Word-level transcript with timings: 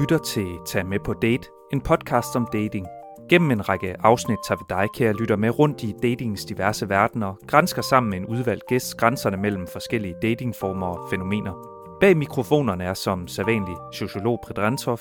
lytter 0.00 0.18
til 0.18 0.46
Tag 0.66 0.86
med 0.86 0.98
på 1.04 1.12
date, 1.12 1.48
en 1.72 1.80
podcast 1.80 2.36
om 2.36 2.48
dating. 2.52 2.86
Gennem 3.28 3.50
en 3.50 3.68
række 3.68 3.96
afsnit 4.00 4.38
tager 4.48 4.58
vi 4.58 4.64
dig, 4.68 4.88
kære 4.94 5.12
lytter, 5.12 5.36
med 5.36 5.58
rundt 5.58 5.82
i 5.82 5.94
datingens 6.02 6.44
diverse 6.44 6.88
verdener, 6.88 7.34
grænsker 7.46 7.82
sammen 7.82 8.10
med 8.10 8.18
en 8.18 8.26
udvalgt 8.26 8.66
gæst 8.68 8.96
grænserne 8.96 9.36
mellem 9.36 9.66
forskellige 9.66 10.14
datingformer 10.22 10.86
og 10.86 11.10
fænomener. 11.10 11.52
Bag 12.00 12.16
mikrofonerne 12.16 12.84
er 12.84 12.94
som 12.94 13.28
sædvanlig 13.28 13.76
sociolog 13.92 14.40
Predrentov, 14.46 14.98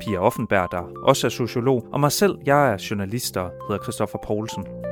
Pia 0.00 0.18
Offenberg, 0.18 0.68
der 0.70 0.82
også 1.02 1.26
er 1.26 1.30
sociolog, 1.30 1.86
og 1.92 2.00
mig 2.00 2.12
selv, 2.12 2.38
jeg 2.46 2.72
er 2.72 2.86
journalist 2.90 3.36
og 3.36 3.50
hedder 3.68 3.82
Christoffer 3.82 4.18
Poulsen. 4.26 4.85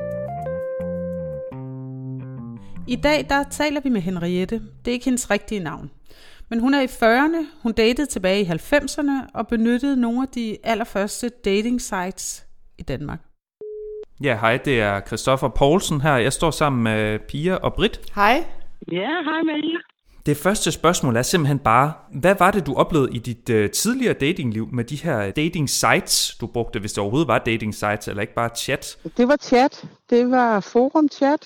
I 2.87 2.95
dag 2.95 3.25
der 3.29 3.43
taler 3.43 3.81
vi 3.81 3.89
med 3.89 4.01
Henriette. 4.01 4.55
Det 4.55 4.91
er 4.91 4.93
ikke 4.93 5.05
hendes 5.05 5.31
rigtige 5.31 5.59
navn. 5.59 5.91
Men 6.49 6.59
hun 6.59 6.73
er 6.73 6.81
i 6.81 6.85
40'erne, 6.85 7.61
hun 7.63 7.71
datede 7.71 8.07
tilbage 8.07 8.41
i 8.41 8.45
90'erne 8.45 9.29
og 9.33 9.47
benyttede 9.47 10.01
nogle 10.01 10.21
af 10.21 10.27
de 10.27 10.57
allerførste 10.63 11.29
dating 11.29 11.81
sites 11.81 12.45
i 12.77 12.83
Danmark. 12.83 13.19
Ja, 14.23 14.37
hej, 14.41 14.57
det 14.57 14.81
er 14.81 15.01
Christoffer 15.07 15.47
Poulsen 15.47 16.01
her. 16.01 16.17
Jeg 16.17 16.33
står 16.33 16.51
sammen 16.51 16.83
med 16.83 17.19
Pia 17.19 17.55
og 17.55 17.73
Britt. 17.73 18.01
Hej. 18.15 18.45
Ja, 18.91 19.09
hej 19.23 19.41
Maria. 19.43 19.77
Det 20.25 20.37
første 20.37 20.71
spørgsmål 20.71 21.15
er 21.15 21.21
simpelthen 21.21 21.59
bare, 21.59 21.93
hvad 22.13 22.35
var 22.39 22.51
det, 22.51 22.65
du 22.65 22.75
oplevede 22.75 23.15
i 23.15 23.19
dit 23.19 23.49
uh, 23.49 23.71
tidligere 23.71 24.13
datingliv 24.13 24.67
med 24.73 24.83
de 24.83 24.95
her 24.95 25.31
dating 25.31 25.69
sites, 25.69 26.37
du 26.41 26.47
brugte, 26.47 26.79
hvis 26.79 26.93
det 26.93 27.01
overhovedet 27.01 27.27
var 27.27 27.37
dating 27.37 27.75
sites, 27.75 28.07
eller 28.07 28.21
ikke 28.21 28.33
bare 28.33 28.49
chat? 28.55 28.97
Det 29.17 29.27
var 29.27 29.37
chat. 29.41 29.85
Det 30.09 30.31
var 30.31 30.59
forum 30.59 31.09
chat, 31.11 31.39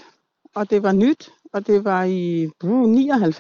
og 0.60 0.70
det 0.70 0.84
var 0.84 0.91
nyt, 0.91 1.32
og 1.54 1.68
det 1.68 1.85
var 1.85 2.04
i 2.04 2.48
uh, 2.63 2.90
99. 2.90 3.40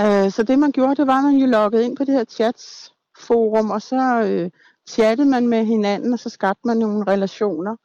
Uh, 0.00 0.04
øh, 0.04 0.30
så 0.30 0.42
det 0.42 0.58
man 0.58 0.72
gjorde, 0.72 0.96
det 0.96 1.06
var, 1.06 1.18
at 1.18 1.24
man 1.24 1.36
jo 1.36 1.46
loggede 1.46 1.84
ind 1.84 1.96
på 1.96 2.04
det 2.04 2.14
her 2.14 2.24
chatsforum, 2.24 3.70
og 3.70 3.82
så 3.82 4.02
uh, 4.24 4.50
chattede 4.90 5.28
man 5.28 5.48
med 5.48 5.64
hinanden, 5.64 6.12
og 6.12 6.18
så 6.18 6.28
skabte 6.28 6.60
man 6.64 6.76
nogle 6.76 7.04
relationer. 7.12 7.76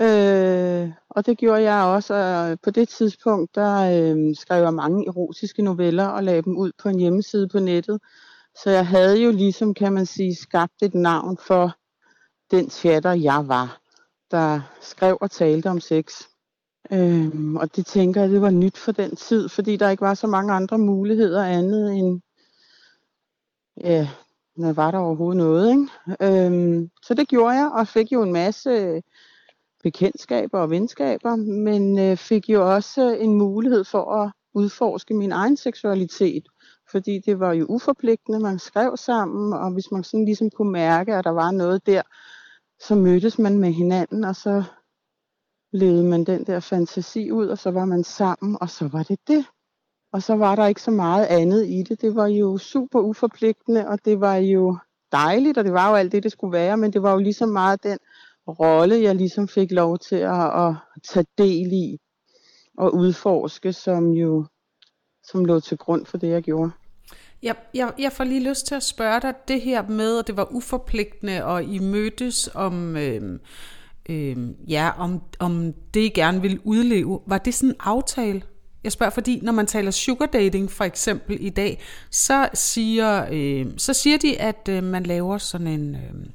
Øh, 0.00 0.92
og 1.10 1.26
det 1.26 1.38
gjorde 1.38 1.62
jeg 1.62 1.84
også, 1.84 2.14
og 2.14 2.50
øh, 2.50 2.56
på 2.62 2.70
det 2.70 2.88
tidspunkt, 2.88 3.54
der 3.54 3.74
øh, 3.76 4.36
skrev 4.36 4.62
jeg 4.62 4.74
mange 4.74 5.06
erotiske 5.06 5.62
noveller 5.62 6.06
og 6.06 6.24
lagde 6.24 6.42
dem 6.42 6.56
ud 6.56 6.72
på 6.82 6.88
en 6.88 6.98
hjemmeside 6.98 7.48
på 7.48 7.58
nettet. 7.58 8.00
Så 8.62 8.70
jeg 8.70 8.86
havde 8.86 9.22
jo 9.22 9.30
ligesom, 9.30 9.74
kan 9.74 9.92
man 9.92 10.06
sige, 10.06 10.34
skabt 10.34 10.82
et 10.82 10.94
navn 10.94 11.38
for 11.46 11.76
den 12.50 12.70
chatter, 12.70 13.12
jeg 13.12 13.48
var, 13.48 13.79
der 14.30 14.60
skrev 14.80 15.18
og 15.20 15.30
talte 15.30 15.70
om 15.70 15.80
sex. 15.80 16.22
Øhm, 16.92 17.56
og 17.56 17.76
det 17.76 17.86
tænker 17.86 18.20
jeg, 18.20 18.30
det 18.30 18.42
var 18.42 18.50
nyt 18.50 18.78
for 18.78 18.92
den 18.92 19.16
tid, 19.16 19.48
fordi 19.48 19.76
der 19.76 19.90
ikke 19.90 20.00
var 20.00 20.14
så 20.14 20.26
mange 20.26 20.52
andre 20.52 20.78
muligheder 20.78 21.44
andet 21.44 21.92
end, 21.92 22.20
ja, 23.76 24.08
når 24.56 24.72
var 24.72 24.90
der 24.90 24.98
overhovedet 24.98 25.36
noget, 25.36 25.70
ikke? 25.70 26.46
Øhm, 26.46 26.90
så 27.02 27.14
det 27.14 27.28
gjorde 27.28 27.56
jeg, 27.56 27.70
og 27.70 27.88
fik 27.88 28.12
jo 28.12 28.22
en 28.22 28.32
masse 28.32 29.02
bekendtskaber 29.82 30.58
og 30.58 30.70
venskaber, 30.70 31.36
men 31.36 31.98
øh, 31.98 32.16
fik 32.16 32.48
jo 32.48 32.74
også 32.74 33.16
en 33.20 33.34
mulighed 33.34 33.84
for 33.84 34.12
at 34.14 34.32
udforske 34.54 35.14
min 35.14 35.32
egen 35.32 35.56
seksualitet, 35.56 36.48
fordi 36.90 37.18
det 37.26 37.40
var 37.40 37.52
jo 37.52 37.66
uforpligtende, 37.68 38.40
man 38.40 38.58
skrev 38.58 38.96
sammen, 38.96 39.52
og 39.52 39.72
hvis 39.72 39.90
man 39.92 40.04
sådan 40.04 40.24
ligesom 40.24 40.50
kunne 40.50 40.72
mærke, 40.72 41.14
at 41.14 41.24
der 41.24 41.30
var 41.30 41.50
noget 41.50 41.86
der, 41.86 42.02
så 42.80 42.94
mødtes 42.94 43.38
man 43.38 43.58
med 43.58 43.72
hinanden, 43.72 44.24
og 44.24 44.36
så 44.36 44.64
levede 45.72 46.04
man 46.04 46.24
den 46.24 46.44
der 46.44 46.60
fantasi 46.60 47.30
ud, 47.30 47.46
og 47.46 47.58
så 47.58 47.70
var 47.70 47.84
man 47.84 48.04
sammen, 48.04 48.58
og 48.60 48.70
så 48.70 48.88
var 48.88 49.02
det 49.02 49.18
det. 49.28 49.44
Og 50.12 50.22
så 50.22 50.36
var 50.36 50.56
der 50.56 50.66
ikke 50.66 50.82
så 50.82 50.90
meget 50.90 51.26
andet 51.26 51.66
i 51.66 51.82
det. 51.82 52.00
Det 52.00 52.14
var 52.14 52.26
jo 52.26 52.58
super 52.58 53.00
uforpligtende, 53.00 53.88
og 53.88 54.04
det 54.04 54.20
var 54.20 54.34
jo 54.34 54.78
dejligt, 55.12 55.58
og 55.58 55.64
det 55.64 55.72
var 55.72 55.88
jo 55.88 55.94
alt 55.94 56.12
det, 56.12 56.22
det 56.22 56.32
skulle 56.32 56.52
være, 56.52 56.76
men 56.76 56.92
det 56.92 57.02
var 57.02 57.12
jo 57.12 57.18
ligesom 57.18 57.48
meget 57.48 57.82
den 57.82 57.98
rolle, 58.48 59.02
jeg 59.02 59.14
ligesom 59.14 59.48
fik 59.48 59.70
lov 59.70 59.98
til 59.98 60.16
at, 60.16 60.66
at 60.66 60.74
tage 61.08 61.26
del 61.38 61.72
i 61.72 61.98
og 62.78 62.94
udforske, 62.94 63.72
som 63.72 64.10
jo 64.10 64.46
som 65.22 65.44
lå 65.44 65.60
til 65.60 65.78
grund 65.78 66.06
for 66.06 66.18
det, 66.18 66.28
jeg 66.28 66.42
gjorde. 66.42 66.70
Jeg, 67.42 67.54
jeg, 67.74 67.92
jeg 67.98 68.12
får 68.12 68.24
lige 68.24 68.48
lyst 68.48 68.66
til 68.66 68.74
at 68.74 68.82
spørge 68.82 69.20
dig 69.20 69.34
det 69.48 69.60
her 69.60 69.88
med, 69.88 70.18
at 70.18 70.26
det 70.26 70.36
var 70.36 70.52
uforpligtende, 70.52 71.44
og 71.44 71.64
I 71.64 71.78
mødtes 71.78 72.50
om, 72.54 72.96
øh, 72.96 73.38
øh, 74.08 74.36
ja, 74.68 74.90
om, 74.98 75.22
om 75.38 75.74
det, 75.94 76.00
I 76.00 76.08
gerne 76.08 76.42
ville 76.42 76.66
udleve. 76.66 77.20
Var 77.26 77.38
det 77.38 77.54
sådan 77.54 77.68
en 77.68 77.76
aftale? 77.80 78.42
Jeg 78.84 78.92
spørger, 78.92 79.10
fordi 79.10 79.40
når 79.42 79.52
man 79.52 79.66
taler 79.66 79.90
sugar 79.90 80.26
dating 80.26 80.70
for 80.70 80.84
eksempel 80.84 81.36
i 81.40 81.50
dag, 81.50 81.80
så 82.10 82.48
siger, 82.54 83.26
øh, 83.32 83.66
så 83.76 83.92
siger 83.92 84.18
de, 84.18 84.40
at 84.40 84.68
øh, 84.68 84.84
man 84.84 85.02
laver 85.02 85.38
sådan 85.38 85.66
en, 85.66 85.94
øh, 85.94 86.26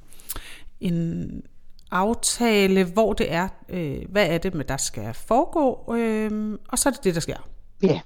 en 0.80 1.44
aftale, 1.92 2.84
hvor 2.84 3.14
det 3.14 3.32
er, 3.34 3.48
øh, 3.70 4.02
hvad 4.10 4.28
er 4.28 4.38
det, 4.38 4.54
med 4.54 4.66
der 4.66 4.78
skal 4.78 5.14
foregå, 5.14 5.96
øh, 5.96 6.60
og 6.68 6.80
så 6.80 6.90
er 6.90 6.94
det 6.94 7.04
det, 7.04 7.16
der 7.16 7.22
sker. 7.22 7.50
Ja, 7.84 8.00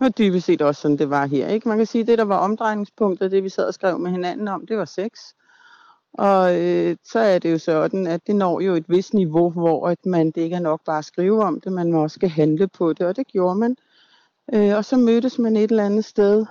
og 0.00 0.18
dybest 0.18 0.46
set 0.46 0.62
også 0.62 0.80
sådan, 0.80 0.98
det 0.98 1.10
var 1.10 1.26
her. 1.26 1.48
Ikke? 1.48 1.68
Man 1.68 1.76
kan 1.76 1.86
sige, 1.86 2.02
at 2.02 2.08
det, 2.08 2.18
der 2.18 2.24
var 2.24 2.38
omdrejningspunktet, 2.38 3.30
det 3.30 3.44
vi 3.44 3.48
sad 3.48 3.66
og 3.66 3.74
skrev 3.74 3.98
med 3.98 4.10
hinanden 4.10 4.48
om, 4.48 4.66
det 4.66 4.78
var 4.78 4.84
sex. 4.84 5.10
Og 6.18 6.60
øh, 6.60 6.96
så 7.04 7.18
er 7.18 7.38
det 7.38 7.52
jo 7.52 7.58
sådan, 7.58 8.06
at 8.06 8.26
det 8.26 8.36
når 8.36 8.60
jo 8.60 8.74
et 8.74 8.84
vist 8.88 9.14
niveau, 9.14 9.50
hvor 9.50 9.88
at 9.88 10.06
man 10.06 10.26
det 10.26 10.40
ikke 10.40 10.56
er 10.56 10.60
nok 10.60 10.80
bare 10.84 10.98
at 10.98 11.04
skrive 11.04 11.44
om 11.44 11.60
det, 11.60 11.72
man 11.72 11.92
må 11.92 12.02
også 12.02 12.14
skal 12.14 12.28
handle 12.28 12.68
på 12.68 12.92
det, 12.92 13.06
og 13.06 13.16
det 13.16 13.26
gjorde 13.26 13.58
man. 13.58 13.76
Øh, 14.54 14.76
og 14.76 14.84
så 14.84 14.96
mødtes 14.96 15.38
man 15.38 15.56
et 15.56 15.70
eller 15.70 15.86
andet 15.86 16.04
sted, 16.04 16.46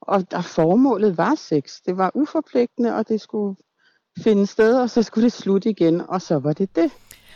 og 0.00 0.30
der 0.30 0.42
formålet 0.42 1.18
var 1.18 1.34
sex. 1.34 1.80
Det 1.86 1.96
var 1.96 2.10
uforpligtende, 2.14 2.94
og 2.94 3.08
det 3.08 3.20
skulle 3.20 3.56
finde 4.18 4.46
sted, 4.46 4.80
og 4.80 4.90
så 4.90 5.02
skulle 5.02 5.24
det 5.24 5.32
slutte 5.32 5.70
igen, 5.70 6.00
og 6.08 6.22
så 6.22 6.38
var 6.38 6.52
det 6.52 6.76
det. 6.76 6.90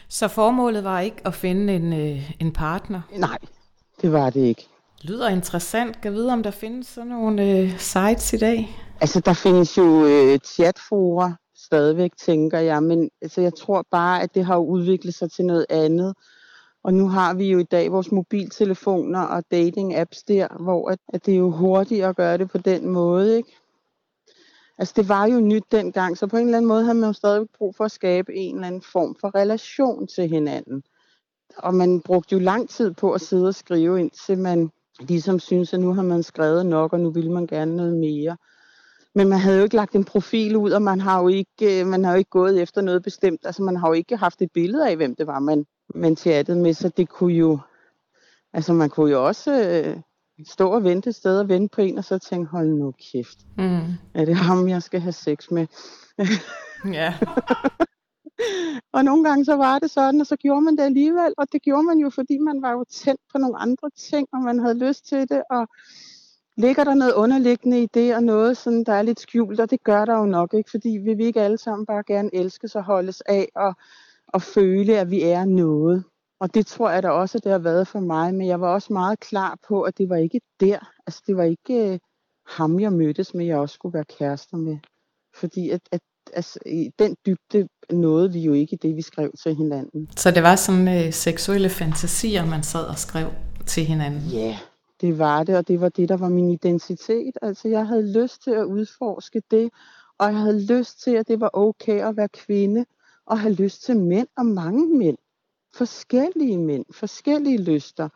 Så 0.08 0.28
formålet 0.28 0.84
var 0.84 1.00
ikke 1.00 1.26
at 1.26 1.34
finde 1.34 1.76
en, 1.76 1.92
øh, 1.92 2.30
en 2.40 2.52
partner? 2.52 3.00
Nej, 3.16 3.38
det 4.02 4.12
var 4.12 4.30
det 4.30 4.40
ikke. 4.40 4.71
Lyder 5.04 5.28
interessant. 5.28 6.00
Kan 6.00 6.12
vide, 6.12 6.32
om 6.32 6.42
der 6.42 6.50
findes 6.50 6.86
sådan 6.86 7.08
nogle 7.08 7.50
øh, 7.50 7.78
sites 7.78 8.32
i 8.32 8.36
dag? 8.36 8.68
Altså, 9.00 9.20
der 9.20 9.32
findes 9.32 9.78
jo 9.78 10.06
øh, 10.06 10.38
chatfora 10.38 11.32
stadigvæk, 11.54 12.10
tænker 12.16 12.58
jeg, 12.58 12.82
men 12.82 13.10
altså, 13.22 13.40
jeg 13.40 13.54
tror 13.54 13.86
bare, 13.90 14.22
at 14.22 14.34
det 14.34 14.44
har 14.44 14.58
udviklet 14.58 15.14
sig 15.14 15.30
til 15.30 15.44
noget 15.44 15.66
andet. 15.70 16.14
Og 16.84 16.94
nu 16.94 17.08
har 17.08 17.34
vi 17.34 17.50
jo 17.50 17.58
i 17.58 17.64
dag 17.64 17.92
vores 17.92 18.12
mobiltelefoner 18.12 19.20
og 19.20 19.44
dating-apps 19.54 20.24
der, 20.28 20.62
hvor 20.62 20.90
at, 20.90 20.98
at 21.12 21.26
det 21.26 21.34
er 21.34 21.38
jo 21.38 21.50
hurtigt 21.50 22.04
at 22.04 22.16
gøre 22.16 22.38
det 22.38 22.50
på 22.50 22.58
den 22.58 22.88
måde, 22.88 23.36
ikke? 23.36 23.56
Altså 24.78 24.94
det 24.96 25.08
var 25.08 25.26
jo 25.26 25.40
nyt 25.40 25.64
dengang, 25.72 26.18
så 26.18 26.26
på 26.26 26.36
en 26.36 26.44
eller 26.44 26.58
anden 26.58 26.68
måde 26.68 26.84
havde 26.84 26.98
man 26.98 27.08
jo 27.08 27.12
stadig 27.12 27.46
brug 27.58 27.74
for 27.76 27.84
at 27.84 27.92
skabe 27.92 28.34
en 28.34 28.54
eller 28.54 28.66
anden 28.66 28.82
form 28.92 29.16
for 29.20 29.34
relation 29.34 30.06
til 30.06 30.28
hinanden. 30.28 30.82
Og 31.56 31.74
man 31.74 32.00
brugte 32.00 32.32
jo 32.32 32.38
lang 32.38 32.68
tid 32.68 32.92
på 32.94 33.12
at 33.12 33.20
sidde 33.20 33.48
og 33.48 33.54
skrive, 33.54 34.00
indtil 34.00 34.38
man 34.38 34.70
ligesom 35.08 35.38
synes, 35.38 35.74
at 35.74 35.80
nu 35.80 35.94
har 35.94 36.02
man 36.02 36.22
skrevet 36.22 36.66
nok, 36.66 36.92
og 36.92 37.00
nu 37.00 37.10
vil 37.10 37.30
man 37.30 37.46
gerne 37.46 37.76
noget 37.76 37.94
mere. 37.94 38.36
Men 39.14 39.28
man 39.28 39.38
havde 39.38 39.56
jo 39.56 39.62
ikke 39.62 39.76
lagt 39.76 39.94
en 39.94 40.04
profil 40.04 40.56
ud, 40.56 40.70
og 40.70 40.82
man 40.82 41.00
har 41.00 41.22
jo 41.22 41.28
ikke, 41.28 41.80
øh, 41.80 41.86
man 41.86 42.04
har 42.04 42.12
jo 42.12 42.18
ikke 42.18 42.30
gået 42.30 42.62
efter 42.62 42.80
noget 42.80 43.02
bestemt. 43.02 43.40
Altså 43.44 43.62
man 43.62 43.76
har 43.76 43.88
jo 43.88 43.92
ikke 43.92 44.16
haft 44.16 44.42
et 44.42 44.52
billede 44.54 44.88
af, 44.88 44.96
hvem 44.96 45.14
det 45.14 45.26
var, 45.26 45.38
man, 45.38 45.66
man 45.94 46.16
chattede 46.16 46.58
med, 46.58 46.74
så 46.74 46.88
det 46.88 47.08
kunne 47.08 47.34
jo, 47.34 47.58
altså 48.52 48.72
man 48.72 48.90
kunne 48.90 49.10
jo 49.10 49.26
også 49.26 49.68
øh, 49.68 49.96
stå 50.46 50.68
og 50.68 50.84
vente 50.84 51.10
et 51.10 51.14
sted 51.14 51.38
og 51.38 51.48
vente 51.48 51.74
på 51.74 51.80
en, 51.80 51.98
og 51.98 52.04
så 52.04 52.18
tænke, 52.18 52.50
hold 52.50 52.68
nu 52.68 52.94
kæft. 53.12 53.38
Mm. 53.58 53.94
Er 54.14 54.24
det 54.24 54.36
ham, 54.36 54.68
jeg 54.68 54.82
skal 54.82 55.00
have 55.00 55.12
sex 55.12 55.50
med? 55.50 55.66
ja. 56.98 57.14
og 58.94 59.04
nogle 59.04 59.24
gange 59.24 59.44
så 59.44 59.56
var 59.56 59.78
det 59.78 59.90
sådan, 59.90 60.20
og 60.20 60.26
så 60.26 60.36
gjorde 60.36 60.60
man 60.60 60.76
det 60.76 60.82
alligevel, 60.82 61.34
og 61.38 61.52
det 61.52 61.62
gjorde 61.62 61.82
man 61.82 61.98
jo, 61.98 62.10
fordi 62.10 62.38
man 62.38 62.62
var 62.62 62.72
jo 62.72 62.84
tændt 62.90 63.20
på 63.32 63.38
nogle 63.38 63.58
andre 63.58 63.90
ting, 63.96 64.28
og 64.32 64.40
man 64.42 64.58
havde 64.58 64.78
lyst 64.78 65.06
til 65.06 65.28
det, 65.28 65.42
og 65.50 65.68
ligger 66.56 66.84
der 66.84 66.94
noget 66.94 67.12
underliggende 67.12 67.82
i 67.82 67.86
det, 67.86 68.14
og 68.16 68.22
noget, 68.22 68.56
sådan, 68.56 68.84
der 68.84 68.92
er 68.92 69.02
lidt 69.02 69.20
skjult, 69.20 69.60
og 69.60 69.70
det 69.70 69.84
gør 69.84 70.04
der 70.04 70.18
jo 70.18 70.26
nok 70.26 70.54
ikke, 70.54 70.70
fordi 70.70 70.88
vi 70.88 71.14
vil 71.14 71.26
ikke 71.26 71.42
alle 71.42 71.58
sammen 71.58 71.86
bare 71.86 72.02
gerne 72.06 72.30
elske 72.32 72.68
sig 72.68 72.82
holdes 72.82 73.20
af, 73.20 73.48
og, 73.54 73.74
og 74.26 74.42
føle, 74.42 74.98
at 74.98 75.10
vi 75.10 75.22
er 75.22 75.44
noget. 75.44 76.04
Og 76.40 76.54
det 76.54 76.66
tror 76.66 76.90
jeg 76.90 77.02
da 77.02 77.10
også, 77.10 77.38
at 77.38 77.44
det 77.44 77.52
har 77.52 77.58
været 77.58 77.88
for 77.88 78.00
mig, 78.00 78.34
men 78.34 78.46
jeg 78.46 78.60
var 78.60 78.74
også 78.74 78.92
meget 78.92 79.20
klar 79.20 79.58
på, 79.68 79.82
at 79.82 79.98
det 79.98 80.08
var 80.08 80.16
ikke 80.16 80.40
der. 80.60 80.78
Altså 81.06 81.22
det 81.26 81.36
var 81.36 81.42
ikke 81.42 81.92
øh, 81.92 81.98
ham, 82.46 82.80
jeg 82.80 82.92
mødtes 82.92 83.34
med, 83.34 83.46
jeg 83.46 83.58
også 83.58 83.74
skulle 83.74 83.94
være 83.94 84.04
kærester 84.04 84.56
med. 84.56 84.78
Fordi 85.34 85.70
at, 85.70 85.80
at 85.92 86.00
altså, 86.32 86.58
i 86.66 86.90
den 86.98 87.16
dybde 87.26 87.68
nåede 87.90 88.32
vi 88.32 88.40
jo 88.40 88.52
ikke 88.52 88.76
det, 88.76 88.96
vi 88.96 89.02
skrev 89.02 89.32
til 89.42 89.54
hinanden. 89.54 90.08
Så 90.16 90.30
det 90.30 90.42
var 90.42 90.56
sådan 90.56 90.88
øh, 90.88 91.12
seksuelle 91.12 91.68
fantasier, 91.68 92.46
man 92.46 92.62
sad 92.62 92.84
og 92.84 92.98
skrev 92.98 93.28
til 93.66 93.84
hinanden? 93.84 94.20
Ja, 94.20 94.48
yeah, 94.48 94.56
det 95.00 95.18
var 95.18 95.42
det, 95.42 95.56
og 95.56 95.68
det 95.68 95.80
var 95.80 95.88
det, 95.88 96.08
der 96.08 96.16
var 96.16 96.28
min 96.28 96.50
identitet. 96.50 97.38
Altså 97.42 97.68
jeg 97.68 97.86
havde 97.86 98.22
lyst 98.22 98.42
til 98.42 98.50
at 98.50 98.64
udforske 98.64 99.42
det, 99.50 99.70
og 100.18 100.26
jeg 100.26 100.36
havde 100.36 100.66
lyst 100.66 101.02
til, 101.02 101.10
at 101.10 101.28
det 101.28 101.40
var 101.40 101.50
okay 101.52 102.08
at 102.08 102.16
være 102.16 102.28
kvinde, 102.28 102.84
og 103.26 103.40
have 103.40 103.54
lyst 103.54 103.82
til 103.82 103.96
mænd 103.96 104.28
og 104.36 104.46
mange 104.46 104.98
mænd 104.98 105.16
forskellige 105.74 106.58
mænd, 106.58 106.84
forskellige 106.90 107.62
lyster. 107.62 108.08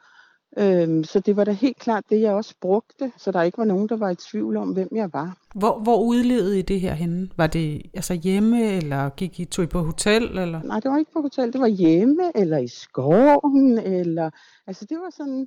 Øhm, 0.59 1.05
så 1.05 1.21
det 1.21 1.37
var 1.37 1.45
da 1.45 1.51
helt 1.51 1.79
klart 1.79 2.05
det, 2.11 2.21
jeg 2.21 2.35
også 2.35 2.55
brugte, 2.61 3.13
så 3.17 3.33
der 3.33 3.43
ikke 3.43 3.59
var 3.59 3.65
nogen, 3.65 3.89
der 3.89 3.97
var 3.97 4.11
i 4.11 4.15
tvivl 4.15 4.57
om, 4.57 4.73
hvem 4.73 4.89
jeg 4.93 5.13
var. 5.13 5.39
Hvor, 5.55 5.79
hvor 5.79 6.03
udlevede 6.03 6.59
I 6.59 6.63
det 6.63 6.81
her 6.81 6.95
henne? 6.95 7.31
Var 7.37 7.47
det 7.47 7.83
altså 7.95 8.15
hjemme, 8.15 8.73
eller 8.73 9.09
gik 9.09 9.41
I, 9.41 9.45
tog 9.45 9.65
I 9.65 9.67
på 9.69 9.79
hotel? 9.79 10.39
Eller? 10.39 10.63
Nej, 10.63 10.81
det 10.81 10.91
var 10.91 10.99
ikke 10.99 11.13
på 11.13 11.21
hotel, 11.21 11.53
det 11.53 11.61
var 11.61 11.67
hjemme, 11.67 12.33
eller 12.35 12.59
i 12.59 12.69
skoven, 12.69 13.79
eller... 13.79 14.31
Altså 14.67 14.85
det 14.85 14.99
var 14.99 15.11
sådan... 15.11 15.47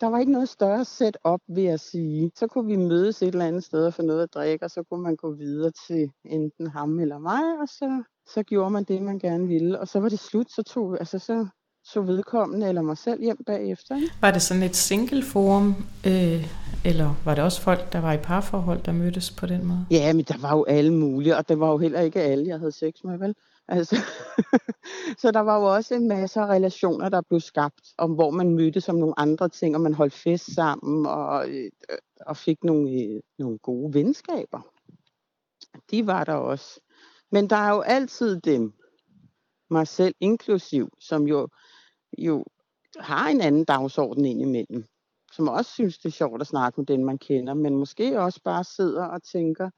Der 0.00 0.06
var 0.06 0.18
ikke 0.18 0.32
noget 0.32 0.48
større 0.48 0.84
set 0.84 1.16
op, 1.24 1.40
vil 1.48 1.64
jeg 1.64 1.80
sige. 1.80 2.30
Så 2.36 2.46
kunne 2.46 2.66
vi 2.66 2.76
mødes 2.76 3.22
et 3.22 3.28
eller 3.28 3.46
andet 3.46 3.64
sted 3.64 3.86
og 3.86 3.94
få 3.94 4.02
noget 4.02 4.22
at 4.22 4.34
drikke, 4.34 4.64
og 4.64 4.70
så 4.70 4.82
kunne 4.82 5.02
man 5.02 5.16
gå 5.16 5.32
videre 5.32 5.72
til 5.86 6.10
enten 6.24 6.66
ham 6.66 6.98
eller 6.98 7.18
mig, 7.18 7.42
og 7.60 7.68
så, 7.68 8.02
så 8.26 8.42
gjorde 8.42 8.70
man 8.70 8.84
det, 8.84 9.02
man 9.02 9.18
gerne 9.18 9.46
ville. 9.46 9.80
Og 9.80 9.88
så 9.88 10.00
var 10.00 10.08
det 10.08 10.18
slut, 10.18 10.50
så 10.50 10.62
tog, 10.62 10.98
altså 10.98 11.18
så 11.18 11.46
så 11.84 12.00
vedkommende 12.00 12.68
eller 12.68 12.82
mig 12.82 12.98
selv 12.98 13.22
hjem 13.22 13.44
bagefter. 13.46 13.96
Ikke? 13.96 14.12
Var 14.20 14.30
det 14.30 14.42
sådan 14.42 14.62
et 14.62 14.76
single 14.76 15.22
forum, 15.22 15.74
øh, 16.06 16.46
eller 16.84 17.14
var 17.24 17.34
det 17.34 17.44
også 17.44 17.60
folk, 17.60 17.92
der 17.92 18.00
var 18.00 18.12
i 18.12 18.18
parforhold, 18.18 18.82
der 18.82 18.92
mødtes 18.92 19.30
på 19.30 19.46
den 19.46 19.66
måde? 19.66 19.86
Ja, 19.90 20.12
men 20.12 20.24
der 20.24 20.38
var 20.38 20.56
jo 20.56 20.64
alle 20.64 20.92
mulige, 20.92 21.36
og 21.36 21.48
det 21.48 21.60
var 21.60 21.70
jo 21.70 21.78
heller 21.78 22.00
ikke 22.00 22.22
alle, 22.22 22.46
jeg 22.46 22.58
havde 22.58 22.72
sex 22.72 22.94
med, 23.04 23.18
vel? 23.18 23.34
Altså, 23.68 23.96
så 25.20 25.30
der 25.30 25.40
var 25.40 25.58
jo 25.58 25.74
også 25.74 25.94
en 25.94 26.08
masse 26.08 26.40
relationer, 26.40 27.08
der 27.08 27.20
blev 27.20 27.40
skabt, 27.40 27.92
om 27.98 28.12
hvor 28.12 28.30
man 28.30 28.50
mødtes 28.50 28.88
om 28.88 28.96
nogle 28.96 29.18
andre 29.18 29.48
ting, 29.48 29.74
og 29.74 29.80
man 29.80 29.94
holdt 29.94 30.14
fest 30.14 30.54
sammen, 30.54 31.06
og, 31.06 31.48
øh, 31.48 31.70
og 32.26 32.36
fik 32.36 32.64
nogle, 32.64 32.90
øh, 32.90 33.20
nogle 33.38 33.58
gode 33.58 33.94
venskaber. 33.94 34.60
De 35.90 36.06
var 36.06 36.24
der 36.24 36.34
også. 36.34 36.80
Men 37.32 37.50
der 37.50 37.56
er 37.56 37.70
jo 37.70 37.80
altid 37.80 38.40
dem, 38.40 38.72
mig 39.70 39.88
selv 39.88 40.14
inklusiv, 40.20 40.88
som 41.00 41.28
jo 41.28 41.48
jo 42.18 42.44
har 42.98 43.28
en 43.28 43.40
anden 43.40 43.64
dagsorden 43.64 44.24
indimellem, 44.24 44.84
som 45.32 45.48
også 45.48 45.72
synes, 45.72 45.98
det 45.98 46.08
er 46.08 46.12
sjovt 46.12 46.40
at 46.40 46.46
snakke 46.46 46.80
med 46.80 46.86
den, 46.86 47.04
man 47.04 47.18
kender, 47.18 47.54
men 47.54 47.76
måske 47.76 48.20
også 48.20 48.40
bare 48.44 48.64
sidder 48.64 49.04
og 49.04 49.22
tænker, 49.22 49.70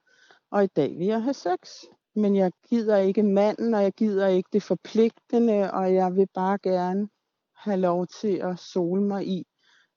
og 0.51 0.65
i 0.65 0.67
dag 0.67 0.99
vil 0.99 1.07
jeg 1.07 1.23
have 1.23 1.35
sex. 1.35 1.85
Men 2.15 2.37
jeg 2.37 2.53
gider 2.69 2.97
ikke 2.97 3.23
manden, 3.23 3.75
og 3.75 3.83
jeg 3.83 3.93
gider 3.93 4.27
ikke 4.27 4.49
det 4.53 4.63
forpligtende, 4.63 5.73
og 5.73 5.95
jeg 5.95 6.17
vil 6.17 6.27
bare 6.35 6.59
gerne 6.63 7.09
have 7.57 7.77
lov 7.77 8.07
til 8.07 8.37
at 8.37 8.59
sole 8.59 9.03
mig 9.03 9.27
i, 9.27 9.47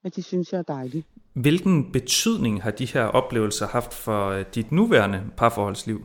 at 0.03 0.15
de 0.15 0.23
synes, 0.23 0.51
jeg 0.51 0.59
er 0.59 0.63
dejlig. 0.63 1.05
Hvilken 1.33 1.91
betydning 1.91 2.63
har 2.63 2.71
de 2.71 2.85
her 2.85 3.03
oplevelser 3.03 3.67
haft 3.67 3.93
for 3.93 4.29
øh, 4.29 4.45
dit 4.55 4.71
nuværende 4.71 5.23
parforholdsliv? 5.37 6.01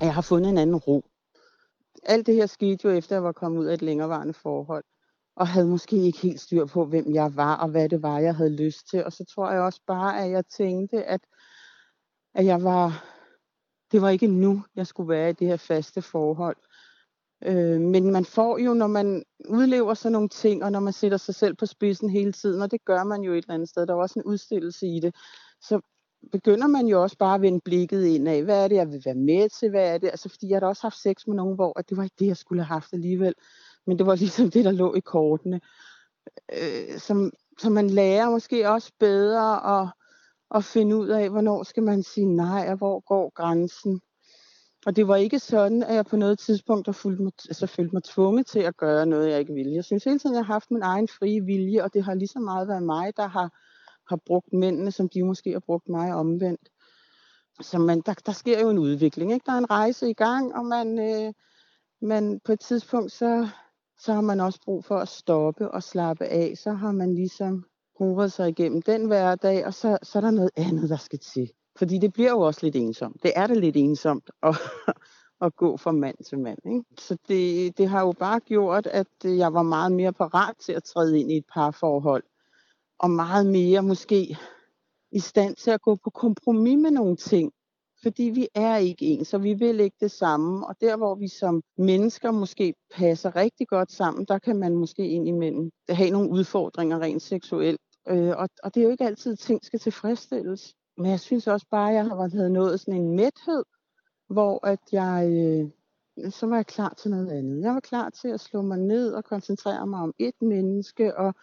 Jeg 0.00 0.14
har 0.14 0.22
fundet 0.22 0.50
en 0.50 0.58
anden 0.58 0.76
ro. 0.76 1.04
Alt 2.02 2.26
det 2.26 2.34
her 2.34 2.46
skete 2.46 2.88
jo 2.88 2.90
efter, 2.90 3.16
jeg 3.16 3.22
var 3.24 3.32
kommet 3.32 3.60
ud 3.60 3.66
af 3.66 3.74
et 3.74 3.82
længerevarende 3.82 4.34
forhold 4.34 4.84
og 5.36 5.48
havde 5.48 5.66
måske 5.66 5.96
ikke 5.96 6.18
helt 6.18 6.40
styr 6.40 6.64
på, 6.64 6.84
hvem 6.84 7.14
jeg 7.14 7.36
var, 7.36 7.56
og 7.56 7.68
hvad 7.68 7.88
det 7.88 8.02
var, 8.02 8.18
jeg 8.18 8.34
havde 8.34 8.56
lyst 8.56 8.90
til. 8.90 9.04
Og 9.04 9.12
så 9.12 9.24
tror 9.24 9.50
jeg 9.50 9.60
også 9.60 9.80
bare, 9.86 10.24
at 10.24 10.30
jeg 10.30 10.46
tænkte, 10.46 11.04
at, 11.04 11.20
at 12.34 12.46
jeg 12.46 12.62
var, 12.62 13.04
det 13.92 14.02
var 14.02 14.08
ikke 14.08 14.26
nu, 14.26 14.64
jeg 14.76 14.86
skulle 14.86 15.08
være 15.08 15.30
i 15.30 15.32
det 15.32 15.46
her 15.46 15.56
faste 15.56 16.02
forhold. 16.02 16.56
Øh, 17.44 17.80
men 17.80 18.12
man 18.12 18.24
får 18.24 18.58
jo, 18.58 18.74
når 18.74 18.86
man 18.86 19.24
udlever 19.48 19.94
sådan 19.94 20.12
nogle 20.12 20.28
ting, 20.28 20.64
og 20.64 20.72
når 20.72 20.80
man 20.80 20.92
sætter 20.92 21.18
sig 21.18 21.34
selv 21.34 21.54
på 21.54 21.66
spidsen 21.66 22.10
hele 22.10 22.32
tiden, 22.32 22.62
og 22.62 22.70
det 22.70 22.84
gør 22.84 23.04
man 23.04 23.22
jo 23.22 23.32
et 23.32 23.36
eller 23.36 23.54
andet 23.54 23.68
sted, 23.68 23.86
der 23.86 23.94
er 23.94 23.98
også 23.98 24.18
en 24.18 24.24
udstillelse 24.24 24.86
i 24.86 25.00
det, 25.00 25.14
så 25.60 25.80
begynder 26.32 26.66
man 26.66 26.86
jo 26.86 27.02
også 27.02 27.16
bare 27.18 27.34
at 27.34 27.40
vende 27.40 27.60
blikket 27.64 28.04
ind 28.04 28.28
af, 28.28 28.44
hvad 28.44 28.64
er 28.64 28.68
det, 28.68 28.76
jeg 28.76 28.92
vil 28.92 29.02
være 29.04 29.14
med 29.14 29.48
til, 29.48 29.70
hvad 29.70 29.94
er 29.94 29.98
det, 29.98 30.08
altså 30.08 30.28
fordi 30.28 30.48
jeg 30.48 30.58
har 30.58 30.66
også 30.66 30.82
haft 30.82 31.02
sex 31.02 31.26
med 31.26 31.36
nogen, 31.36 31.54
hvor 31.54 31.78
at 31.78 31.88
det 31.88 31.96
var 31.96 32.04
ikke 32.04 32.16
det, 32.18 32.26
jeg 32.26 32.36
skulle 32.36 32.62
have 32.62 32.74
haft 32.74 32.92
alligevel 32.92 33.34
men 33.86 33.98
det 33.98 34.06
var 34.06 34.14
ligesom 34.14 34.50
det, 34.50 34.64
der 34.64 34.70
lå 34.70 34.94
i 34.94 35.00
kortene. 35.00 35.60
Øh, 36.52 36.98
som, 36.98 37.32
som 37.58 37.72
man 37.72 37.90
lærer 37.90 38.30
måske 38.30 38.70
også 38.70 38.92
bedre 38.98 39.80
at, 39.80 39.88
at 40.54 40.64
finde 40.64 40.96
ud 40.96 41.08
af, 41.08 41.30
hvornår 41.30 41.62
skal 41.62 41.82
man 41.82 42.02
sige 42.02 42.26
nej, 42.26 42.66
og 42.70 42.76
hvor 42.76 43.00
går 43.00 43.32
grænsen. 43.34 44.00
Og 44.86 44.96
det 44.96 45.08
var 45.08 45.16
ikke 45.16 45.38
sådan, 45.38 45.82
at 45.82 45.94
jeg 45.94 46.06
på 46.06 46.16
noget 46.16 46.38
tidspunkt 46.38 46.86
har 46.86 46.92
fulgt 46.92 47.20
mig, 47.20 47.32
altså, 47.48 47.66
følt 47.66 47.92
mig 47.92 48.02
tvunget 48.02 48.46
til 48.46 48.58
at 48.58 48.76
gøre 48.76 49.06
noget, 49.06 49.30
jeg 49.30 49.40
ikke 49.40 49.54
ville. 49.54 49.74
Jeg 49.74 49.84
synes 49.84 50.04
hele 50.04 50.18
tiden, 50.18 50.36
jeg 50.36 50.44
har 50.44 50.52
haft 50.52 50.70
min 50.70 50.82
egen 50.82 51.08
frie 51.08 51.44
vilje, 51.44 51.82
og 51.82 51.94
det 51.94 52.04
har 52.04 52.14
lige 52.14 52.28
så 52.28 52.38
meget 52.38 52.68
været 52.68 52.82
mig, 52.82 53.16
der 53.16 53.26
har, 53.26 53.50
har 54.08 54.16
brugt 54.26 54.52
mændene, 54.52 54.92
som 54.92 55.08
de 55.08 55.22
måske 55.22 55.52
har 55.52 55.60
brugt 55.60 55.88
mig 55.88 56.14
omvendt. 56.14 56.68
Så 57.60 57.78
man, 57.78 58.00
der, 58.00 58.14
der 58.26 58.32
sker 58.32 58.60
jo 58.60 58.70
en 58.70 58.78
udvikling. 58.78 59.32
Ikke? 59.32 59.44
Der 59.46 59.52
er 59.52 59.58
en 59.58 59.70
rejse 59.70 60.10
i 60.10 60.14
gang, 60.14 60.54
og 60.54 60.64
man, 60.66 60.98
øh, 60.98 61.32
man 62.02 62.40
på 62.44 62.52
et 62.52 62.60
tidspunkt, 62.60 63.12
så, 63.12 63.48
så 64.04 64.12
har 64.12 64.20
man 64.20 64.40
også 64.40 64.60
brug 64.64 64.84
for 64.84 64.96
at 64.96 65.08
stoppe 65.08 65.70
og 65.70 65.82
slappe 65.82 66.24
af. 66.24 66.54
Så 66.56 66.72
har 66.72 66.92
man 66.92 67.14
ligesom 67.14 67.64
hovedet 67.98 68.32
sig 68.32 68.48
igennem 68.48 68.82
den 68.82 69.06
hverdag, 69.06 69.66
og 69.66 69.74
så, 69.74 69.98
så 70.02 70.18
er 70.18 70.20
der 70.20 70.30
noget 70.30 70.50
andet, 70.56 70.90
der 70.90 70.96
skal 70.96 71.18
til. 71.18 71.50
Fordi 71.78 71.98
det 71.98 72.12
bliver 72.12 72.30
jo 72.30 72.40
også 72.40 72.60
lidt 72.62 72.76
ensomt. 72.76 73.22
Det 73.22 73.32
er 73.36 73.46
da 73.46 73.54
lidt 73.54 73.76
ensomt 73.76 74.30
at, 74.42 74.56
at 75.40 75.56
gå 75.56 75.76
fra 75.76 75.92
mand 75.92 76.16
til 76.28 76.38
mand. 76.38 76.58
Ikke? 76.66 76.84
Så 76.98 77.16
det, 77.28 77.78
det 77.78 77.88
har 77.88 78.00
jo 78.00 78.12
bare 78.12 78.40
gjort, 78.40 78.86
at 78.86 79.06
jeg 79.24 79.54
var 79.54 79.62
meget 79.62 79.92
mere 79.92 80.12
parat 80.12 80.56
til 80.56 80.72
at 80.72 80.84
træde 80.84 81.20
ind 81.20 81.32
i 81.32 81.36
et 81.36 81.46
parforhold. 81.54 82.24
Og 82.98 83.10
meget 83.10 83.46
mere 83.46 83.82
måske 83.82 84.36
i 85.12 85.18
stand 85.18 85.56
til 85.56 85.70
at 85.70 85.82
gå 85.82 85.96
på 86.04 86.10
kompromis 86.10 86.78
med 86.78 86.90
nogle 86.90 87.16
ting, 87.16 87.52
fordi 88.04 88.22
vi 88.22 88.48
er 88.54 88.76
ikke 88.76 89.04
ens, 89.06 89.28
så 89.28 89.38
vi 89.38 89.54
vil 89.54 89.80
ikke 89.80 89.96
det 90.00 90.10
samme. 90.10 90.66
Og 90.66 90.74
der, 90.80 90.96
hvor 90.96 91.14
vi 91.14 91.28
som 91.28 91.62
mennesker 91.78 92.30
måske 92.30 92.74
passer 92.94 93.36
rigtig 93.36 93.68
godt 93.68 93.92
sammen, 93.92 94.24
der 94.28 94.38
kan 94.38 94.56
man 94.56 94.76
måske 94.76 95.08
indimellem 95.08 95.70
have 95.88 96.10
nogle 96.10 96.30
udfordringer 96.30 96.98
rent 96.98 97.22
seksuelt. 97.22 97.80
Øh, 98.08 98.32
og, 98.36 98.48
og 98.62 98.74
det 98.74 98.80
er 98.80 98.84
jo 98.84 98.90
ikke 98.90 99.04
altid, 99.04 99.32
at 99.32 99.38
ting 99.38 99.64
skal 99.64 99.80
tilfredsstilles. 99.80 100.74
Men 100.96 101.10
jeg 101.10 101.20
synes 101.20 101.46
også 101.46 101.66
bare, 101.70 101.88
at 101.90 101.94
jeg 101.94 102.04
har 102.04 102.48
nået 102.48 102.80
sådan 102.80 103.00
en 103.00 103.16
mæthed, 103.16 103.64
hvor 104.28 104.66
at 104.66 104.80
jeg, 104.92 105.28
øh, 105.30 106.30
så 106.32 106.46
var 106.46 106.56
jeg 106.56 106.66
klar 106.66 106.94
til 106.98 107.10
noget 107.10 107.30
andet. 107.30 107.62
Jeg 107.62 107.74
var 107.74 107.80
klar 107.80 108.10
til 108.10 108.28
at 108.28 108.40
slå 108.40 108.62
mig 108.62 108.78
ned 108.78 109.12
og 109.12 109.24
koncentrere 109.24 109.86
mig 109.86 110.00
om 110.00 110.14
et 110.18 110.42
menneske, 110.42 111.16
og 111.16 111.34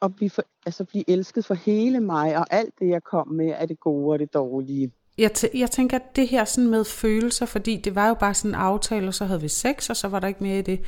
og 0.00 0.14
blive, 0.14 0.30
for, 0.30 0.42
altså 0.66 0.84
blive 0.84 1.10
elsket 1.10 1.44
for 1.44 1.54
hele 1.54 2.00
mig, 2.00 2.36
og 2.38 2.46
alt 2.50 2.74
det, 2.78 2.88
jeg 2.88 3.02
kom 3.02 3.28
med, 3.28 3.46
er 3.46 3.66
det 3.66 3.80
gode 3.80 4.12
og 4.12 4.18
det 4.18 4.34
dårlige. 4.34 4.92
Jeg, 5.18 5.30
t- 5.38 5.58
jeg 5.58 5.70
tænker, 5.70 5.96
at 5.96 6.16
det 6.16 6.28
her 6.28 6.44
sådan 6.44 6.70
med 6.70 6.84
følelser, 6.84 7.46
fordi 7.46 7.76
det 7.76 7.94
var 7.94 8.08
jo 8.08 8.14
bare 8.14 8.34
sådan 8.34 8.50
en 8.50 8.54
aftale, 8.54 9.08
og 9.08 9.14
så 9.14 9.24
havde 9.24 9.40
vi 9.40 9.48
sex, 9.48 9.90
og 9.90 9.96
så 9.96 10.08
var 10.08 10.20
der 10.20 10.28
ikke 10.28 10.42
mere 10.42 10.58
i 10.58 10.62
det. 10.62 10.80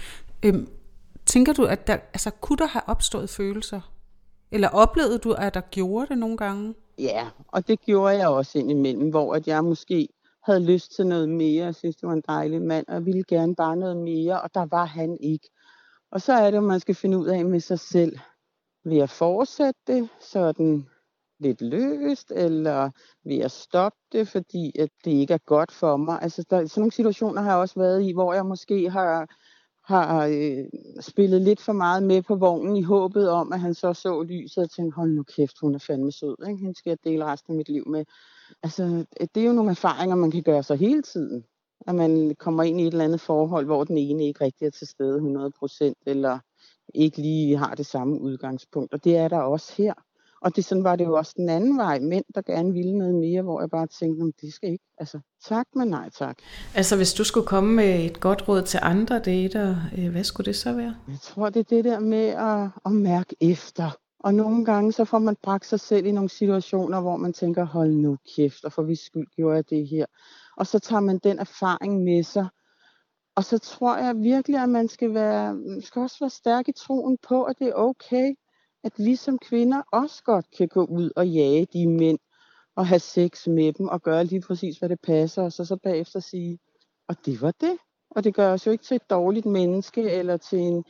Øhm, 0.42 0.68
tænker 1.26 1.52
du, 1.52 1.64
at 1.64 1.86
der, 1.86 1.92
altså, 1.92 2.30
kunne 2.30 2.58
der 2.58 2.66
have 2.66 2.82
opstået 2.86 3.30
følelser? 3.30 3.80
Eller 4.50 4.68
oplevede 4.68 5.18
du, 5.18 5.32
at 5.32 5.54
der 5.54 5.60
gjorde 5.60 6.06
det 6.06 6.18
nogle 6.18 6.36
gange? 6.36 6.74
Ja, 6.98 7.28
og 7.48 7.68
det 7.68 7.80
gjorde 7.80 8.16
jeg 8.16 8.28
også 8.28 8.58
indimellem, 8.58 9.10
hvor 9.10 9.34
at 9.34 9.48
jeg 9.48 9.64
måske 9.64 10.08
havde 10.42 10.64
lyst 10.64 10.96
til 10.96 11.06
noget 11.06 11.28
mere. 11.28 11.68
og 11.68 11.74
synes, 11.74 11.96
det 11.96 12.06
var 12.06 12.12
en 12.12 12.22
dejlig 12.28 12.62
mand, 12.62 12.86
og 12.88 12.94
jeg 12.94 13.06
ville 13.06 13.24
gerne 13.28 13.54
bare 13.54 13.76
noget 13.76 13.96
mere, 13.96 14.40
og 14.40 14.54
der 14.54 14.66
var 14.66 14.84
han 14.84 15.18
ikke. 15.20 15.50
Og 16.10 16.20
så 16.20 16.32
er 16.32 16.50
det, 16.50 16.58
at 16.58 16.64
man 16.64 16.80
skal 16.80 16.94
finde 16.94 17.18
ud 17.18 17.26
af 17.26 17.44
med 17.44 17.60
sig 17.60 17.78
selv, 17.78 18.18
vil 18.84 18.96
jeg 18.96 19.10
fortsætte 19.10 19.80
det 19.86 20.08
sådan 20.20 20.86
lidt 21.38 21.60
løst, 21.60 22.30
eller 22.30 22.90
vil 23.24 23.36
jeg 23.36 23.50
stoppe 23.50 23.98
det, 24.12 24.28
fordi 24.28 24.78
at 24.78 24.88
det 25.04 25.10
ikke 25.10 25.34
er 25.34 25.38
godt 25.46 25.72
for 25.72 25.96
mig. 25.96 26.22
Altså, 26.22 26.44
der, 26.50 26.66
sådan 26.66 26.80
nogle 26.80 26.92
situationer 26.92 27.42
har 27.42 27.50
jeg 27.50 27.58
også 27.58 27.78
været 27.80 28.02
i, 28.02 28.12
hvor 28.12 28.34
jeg 28.34 28.46
måske 28.46 28.90
har, 28.90 29.28
har 29.84 30.26
øh, 30.26 30.64
spillet 31.00 31.42
lidt 31.42 31.60
for 31.60 31.72
meget 31.72 32.02
med 32.02 32.22
på 32.22 32.36
vognen 32.36 32.76
i 32.76 32.82
håbet 32.82 33.30
om, 33.30 33.52
at 33.52 33.60
han 33.60 33.74
så 33.74 33.92
så 33.92 34.22
lyset 34.22 34.64
og 34.64 34.70
tænkte, 34.70 34.96
hold 34.96 35.10
nu 35.10 35.22
kæft, 35.22 35.58
hun 35.60 35.74
er 35.74 35.78
fandme 35.78 36.12
sød, 36.12 36.36
ikke? 36.48 36.60
hende 36.60 36.78
skal 36.78 36.90
jeg 36.90 36.98
dele 37.04 37.24
resten 37.24 37.52
af 37.52 37.56
mit 37.56 37.68
liv 37.68 37.88
med. 37.88 38.04
Altså, 38.62 38.82
øh, 39.20 39.26
det 39.34 39.42
er 39.42 39.46
jo 39.46 39.52
nogle 39.52 39.70
erfaringer, 39.70 40.16
man 40.16 40.30
kan 40.30 40.42
gøre 40.42 40.62
sig 40.62 40.78
hele 40.78 41.02
tiden. 41.02 41.44
At 41.86 41.94
man 41.94 42.34
kommer 42.38 42.62
ind 42.62 42.80
i 42.80 42.86
et 42.86 42.92
eller 42.92 43.04
andet 43.04 43.20
forhold, 43.20 43.64
hvor 43.64 43.84
den 43.84 43.98
ene 43.98 44.26
ikke 44.26 44.44
rigtig 44.44 44.66
er 44.66 44.70
til 44.70 44.86
stede 44.86 45.18
100%, 45.18 45.92
eller 46.06 46.38
ikke 46.94 47.18
lige 47.18 47.56
har 47.56 47.74
det 47.74 47.86
samme 47.86 48.20
udgangspunkt. 48.20 48.92
Og 48.92 49.04
det 49.04 49.16
er 49.16 49.28
der 49.28 49.38
også 49.38 49.74
her. 49.76 49.94
Og 50.42 50.56
det 50.56 50.64
sådan 50.64 50.84
var 50.84 50.96
det 50.96 51.04
jo 51.04 51.14
også 51.14 51.34
den 51.36 51.48
anden 51.48 51.76
vej. 51.78 51.98
Mænd, 51.98 52.24
der 52.34 52.42
gerne 52.42 52.72
ville 52.72 52.98
noget 52.98 53.14
mere, 53.14 53.42
hvor 53.42 53.60
jeg 53.60 53.70
bare 53.70 53.86
tænkte, 53.86 54.32
det 54.40 54.52
skal 54.54 54.70
ikke. 54.72 54.84
Altså, 54.98 55.20
tak, 55.44 55.66
men 55.74 55.88
nej 55.88 56.10
tak. 56.10 56.36
Altså, 56.74 56.96
hvis 56.96 57.14
du 57.14 57.24
skulle 57.24 57.46
komme 57.46 57.74
med 57.74 58.04
et 58.04 58.20
godt 58.20 58.48
råd 58.48 58.62
til 58.62 58.80
andre 58.82 59.18
dater, 59.18 59.76
øh, 59.98 60.10
hvad 60.10 60.24
skulle 60.24 60.44
det 60.44 60.56
så 60.56 60.72
være? 60.72 60.96
Jeg 61.08 61.20
tror, 61.22 61.50
det 61.50 61.60
er 61.60 61.76
det 61.76 61.84
der 61.84 62.00
med 62.00 62.26
at, 62.26 62.70
at 62.86 62.92
mærke 62.92 63.36
efter. 63.40 63.90
Og 64.20 64.34
nogle 64.34 64.64
gange, 64.64 64.92
så 64.92 65.04
får 65.04 65.18
man 65.18 65.36
bragt 65.42 65.66
sig 65.66 65.80
selv 65.80 66.06
i 66.06 66.12
nogle 66.12 66.30
situationer, 66.30 67.00
hvor 67.00 67.16
man 67.16 67.32
tænker, 67.32 67.64
hold 67.64 67.92
nu 67.92 68.16
kæft, 68.36 68.64
og 68.64 68.72
for 68.72 68.82
vi 68.82 68.94
skyld 68.94 69.26
gjorde 69.36 69.56
jeg 69.56 69.70
det 69.70 69.88
her. 69.88 70.06
Og 70.56 70.66
så 70.66 70.78
tager 70.78 71.00
man 71.00 71.18
den 71.18 71.38
erfaring 71.38 72.04
med 72.04 72.22
sig. 72.22 72.46
Og 73.36 73.44
så 73.44 73.58
tror 73.58 73.96
jeg 73.96 74.16
virkelig, 74.16 74.62
at 74.62 74.68
man 74.68 74.88
skal, 74.88 75.14
være, 75.14 75.58
skal 75.80 76.02
også 76.02 76.16
være 76.20 76.30
stærk 76.30 76.68
i 76.68 76.72
troen 76.72 77.18
på, 77.28 77.44
at 77.44 77.58
det 77.58 77.68
er 77.68 77.74
okay 77.74 78.34
at 78.84 78.92
vi 78.96 79.16
som 79.16 79.38
kvinder 79.38 79.82
også 79.92 80.22
godt 80.22 80.46
kan 80.58 80.68
gå 80.68 80.84
ud 80.84 81.10
og 81.16 81.28
jage 81.28 81.66
de 81.72 81.86
mænd 81.86 82.18
og 82.76 82.86
have 82.86 82.98
sex 82.98 83.46
med 83.46 83.72
dem 83.72 83.88
og 83.88 84.02
gøre 84.02 84.24
lige 84.24 84.40
præcis, 84.40 84.78
hvad 84.78 84.88
det 84.88 85.00
passer, 85.00 85.42
og 85.42 85.52
så, 85.52 85.64
så 85.64 85.76
bagefter 85.76 86.20
sige, 86.20 86.58
og 87.08 87.16
det 87.26 87.42
var 87.42 87.50
det. 87.60 87.78
Og 88.10 88.24
det 88.24 88.34
gør 88.34 88.52
os 88.52 88.66
jo 88.66 88.70
ikke 88.70 88.84
til 88.84 88.94
et 88.94 89.10
dårligt 89.10 89.46
menneske 89.46 90.10
eller 90.10 90.36
til 90.36 90.58
en 90.58 90.84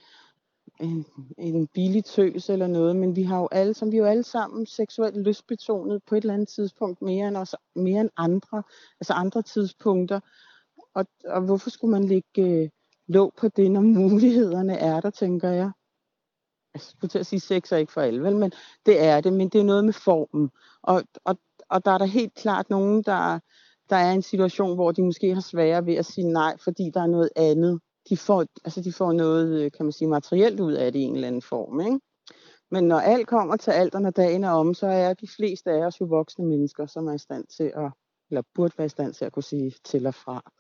en, 0.81 1.07
en 1.39 1.67
billig 1.67 2.05
tøs 2.05 2.51
eller 2.51 2.67
noget, 2.67 2.97
men 2.97 3.17
vi 3.17 3.23
har 3.23 3.39
jo 3.39 3.49
alle, 3.53 3.75
som 3.75 3.93
vi 3.93 3.97
jo 3.97 4.05
alle 4.05 4.23
sammen 4.23 4.67
seksuelt 4.67 5.17
lystbetonet 5.17 6.03
på 6.07 6.15
et 6.15 6.21
eller 6.21 6.35
andet 6.35 6.49
tidspunkt 6.49 7.03
mere 7.03 7.29
end, 7.29 7.37
os, 7.37 7.55
mere 7.75 8.01
end 8.01 8.11
andre, 8.17 8.63
altså 9.01 9.13
andre 9.13 9.43
tidspunkter. 9.43 10.21
Og, 10.95 11.07
og 11.25 11.43
hvorfor 11.43 11.71
skulle 11.71 11.91
man 11.91 12.05
lægge 12.05 12.63
øh, 12.63 12.69
låg 13.07 13.33
på 13.39 13.49
det, 13.49 13.71
når 13.71 13.81
mulighederne 14.01 14.77
er 14.77 15.01
der, 15.01 15.11
tænker 15.11 15.51
jeg. 15.51 15.71
Jeg 16.77 16.83
skulle 16.83 17.09
til 17.09 17.19
at 17.19 17.27
sige, 17.27 17.41
sex 17.41 17.73
er 17.73 17.77
ikke 17.77 17.93
for 17.93 18.01
alle, 18.01 18.23
vel? 18.23 18.37
men 18.37 18.53
det 18.87 19.03
er 19.05 19.21
det, 19.21 19.33
men 19.33 19.49
det 19.49 19.61
er 19.61 19.65
noget 19.65 19.85
med 19.85 19.93
formen. 19.93 20.51
Og, 20.83 21.03
og, 21.25 21.39
og 21.69 21.85
der 21.85 21.91
er 21.91 21.99
der 21.99 22.05
helt 22.05 22.35
klart 22.35 22.71
nogen, 22.71 23.03
der, 23.03 23.39
der 23.91 23.97
er 23.97 24.13
en 24.13 24.23
situation, 24.23 24.75
hvor 24.75 24.93
de 24.93 25.03
måske 25.03 25.35
har 25.35 25.41
sværere 25.41 25.87
ved 25.87 25.95
at 25.95 26.07
sige 26.07 26.33
nej, 26.33 26.57
fordi 26.65 26.91
der 26.95 27.01
er 27.01 27.07
noget 27.07 27.31
andet. 27.37 27.81
De 28.09 28.17
får, 28.17 28.47
altså 28.65 28.81
de 28.81 28.93
får 28.93 29.13
noget, 29.13 29.61
øh, 29.61 29.71
kan 29.73 29.85
man 29.87 29.93
sige, 29.93 30.09
materielt 30.09 30.61
ud 30.61 30.73
af 30.73 30.93
det 30.93 30.99
i 30.99 31.03
en 31.03 31.15
eller 31.15 31.29
anden 31.29 31.43
form. 31.43 31.81
Ikke? 31.81 32.01
Men 32.71 32.85
når 32.85 32.99
alt 32.99 33.27
kommer 33.27 33.57
til 33.57 33.71
alt, 33.71 33.95
og 33.95 34.03
når 34.03 34.11
dagen 34.11 34.45
er 34.45 34.51
om, 34.51 34.75
så 34.75 34.87
er 34.87 35.15
de 35.15 35.29
fleste 35.37 35.71
af 35.71 35.87
os 35.87 36.01
jo 36.01 36.05
voksne 36.05 36.47
mennesker, 36.47 36.87
som 36.87 37.09
er 37.09 37.13
i 37.13 37.19
stand 37.19 37.45
til 37.57 37.73
at, 37.77 37.93
eller 38.31 38.43
burde 38.55 38.75
være 38.79 38.87
i 38.87 38.89
stand 38.89 39.15
til 39.15 39.25
at 39.25 39.33
kunne 39.33 39.43
sige 39.43 39.75
til 39.85 40.07
og 40.07 40.15
fra. 40.15 40.53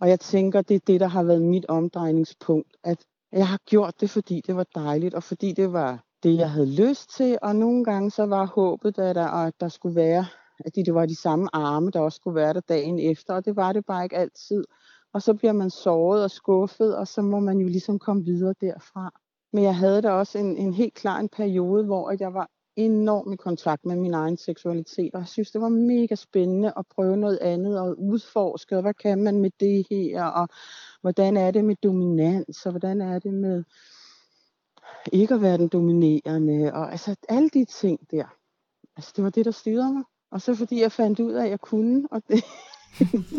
Og 0.00 0.08
jeg 0.08 0.20
tænker, 0.20 0.62
det 0.62 0.74
er 0.74 0.80
det, 0.86 1.00
der 1.00 1.06
har 1.06 1.22
været 1.22 1.42
mit 1.42 1.66
omdrejningspunkt, 1.68 2.76
at 2.84 2.98
jeg 3.36 3.48
har 3.48 3.60
gjort 3.66 4.00
det, 4.00 4.10
fordi 4.10 4.42
det 4.46 4.56
var 4.56 4.66
dejligt, 4.74 5.14
og 5.14 5.22
fordi 5.22 5.52
det 5.52 5.72
var 5.72 6.04
det, 6.22 6.36
jeg 6.38 6.50
havde 6.50 6.74
lyst 6.74 7.16
til, 7.16 7.38
og 7.42 7.56
nogle 7.56 7.84
gange 7.84 8.10
så 8.10 8.26
var 8.26 8.46
håbet, 8.46 8.98
at 8.98 9.16
der, 9.16 9.26
at 9.26 9.60
der 9.60 9.68
skulle 9.68 9.96
være, 9.96 10.26
at 10.64 10.74
det 10.74 10.94
var 10.94 11.06
de 11.06 11.16
samme 11.16 11.48
arme, 11.52 11.90
der 11.90 12.00
også 12.00 12.16
skulle 12.16 12.34
være 12.34 12.54
der 12.54 12.60
dagen 12.60 12.98
efter, 12.98 13.34
og 13.34 13.44
det 13.44 13.56
var 13.56 13.72
det 13.72 13.86
bare 13.86 14.04
ikke 14.04 14.16
altid. 14.16 14.64
Og 15.12 15.22
så 15.22 15.34
bliver 15.34 15.52
man 15.52 15.70
såret 15.70 16.24
og 16.24 16.30
skuffet, 16.30 16.96
og 16.96 17.08
så 17.08 17.22
må 17.22 17.40
man 17.40 17.58
jo 17.58 17.68
ligesom 17.68 17.98
komme 17.98 18.24
videre 18.24 18.54
derfra. 18.60 19.20
Men 19.52 19.64
jeg 19.64 19.76
havde 19.76 20.02
da 20.02 20.10
også 20.10 20.38
en, 20.38 20.56
en 20.56 20.74
helt 20.74 20.94
klar 20.94 21.18
en 21.18 21.28
periode, 21.28 21.84
hvor 21.84 22.16
jeg 22.20 22.34
var 22.34 22.50
enorm 22.76 23.32
i 23.32 23.36
kontakt 23.36 23.84
med 23.84 23.96
min 23.96 24.14
egen 24.14 24.36
seksualitet, 24.36 25.14
og 25.14 25.20
jeg 25.20 25.28
synes, 25.28 25.50
det 25.50 25.60
var 25.60 25.68
mega 25.68 26.14
spændende 26.14 26.72
at 26.76 26.86
prøve 26.94 27.16
noget 27.16 27.38
andet 27.38 27.80
og 27.80 27.96
udforske, 27.98 28.76
og 28.76 28.82
hvad 28.82 28.94
kan 28.94 29.22
man 29.22 29.40
med 29.40 29.50
det 29.60 29.86
her, 29.90 30.24
og 30.24 30.48
hvordan 31.06 31.36
er 31.36 31.50
det 31.50 31.64
med 31.64 31.76
dominans, 31.82 32.66
og 32.66 32.70
hvordan 32.70 33.00
er 33.00 33.18
det 33.18 33.34
med 33.34 33.64
ikke 35.12 35.34
at 35.34 35.40
være 35.40 35.58
den 35.58 35.68
dominerende, 35.68 36.72
og 36.72 36.92
altså 36.92 37.16
alle 37.28 37.48
de 37.48 37.64
ting 37.64 38.10
der. 38.10 38.24
Altså 38.96 39.12
det 39.16 39.24
var 39.24 39.30
det, 39.30 39.44
der 39.44 39.50
styrede 39.50 39.92
mig. 39.92 40.02
Og 40.30 40.40
så 40.40 40.54
fordi 40.54 40.80
jeg 40.80 40.92
fandt 40.92 41.20
ud 41.20 41.32
af, 41.32 41.44
at 41.44 41.50
jeg 41.50 41.60
kunne, 41.60 42.08
og 42.10 42.22
det, 42.28 42.44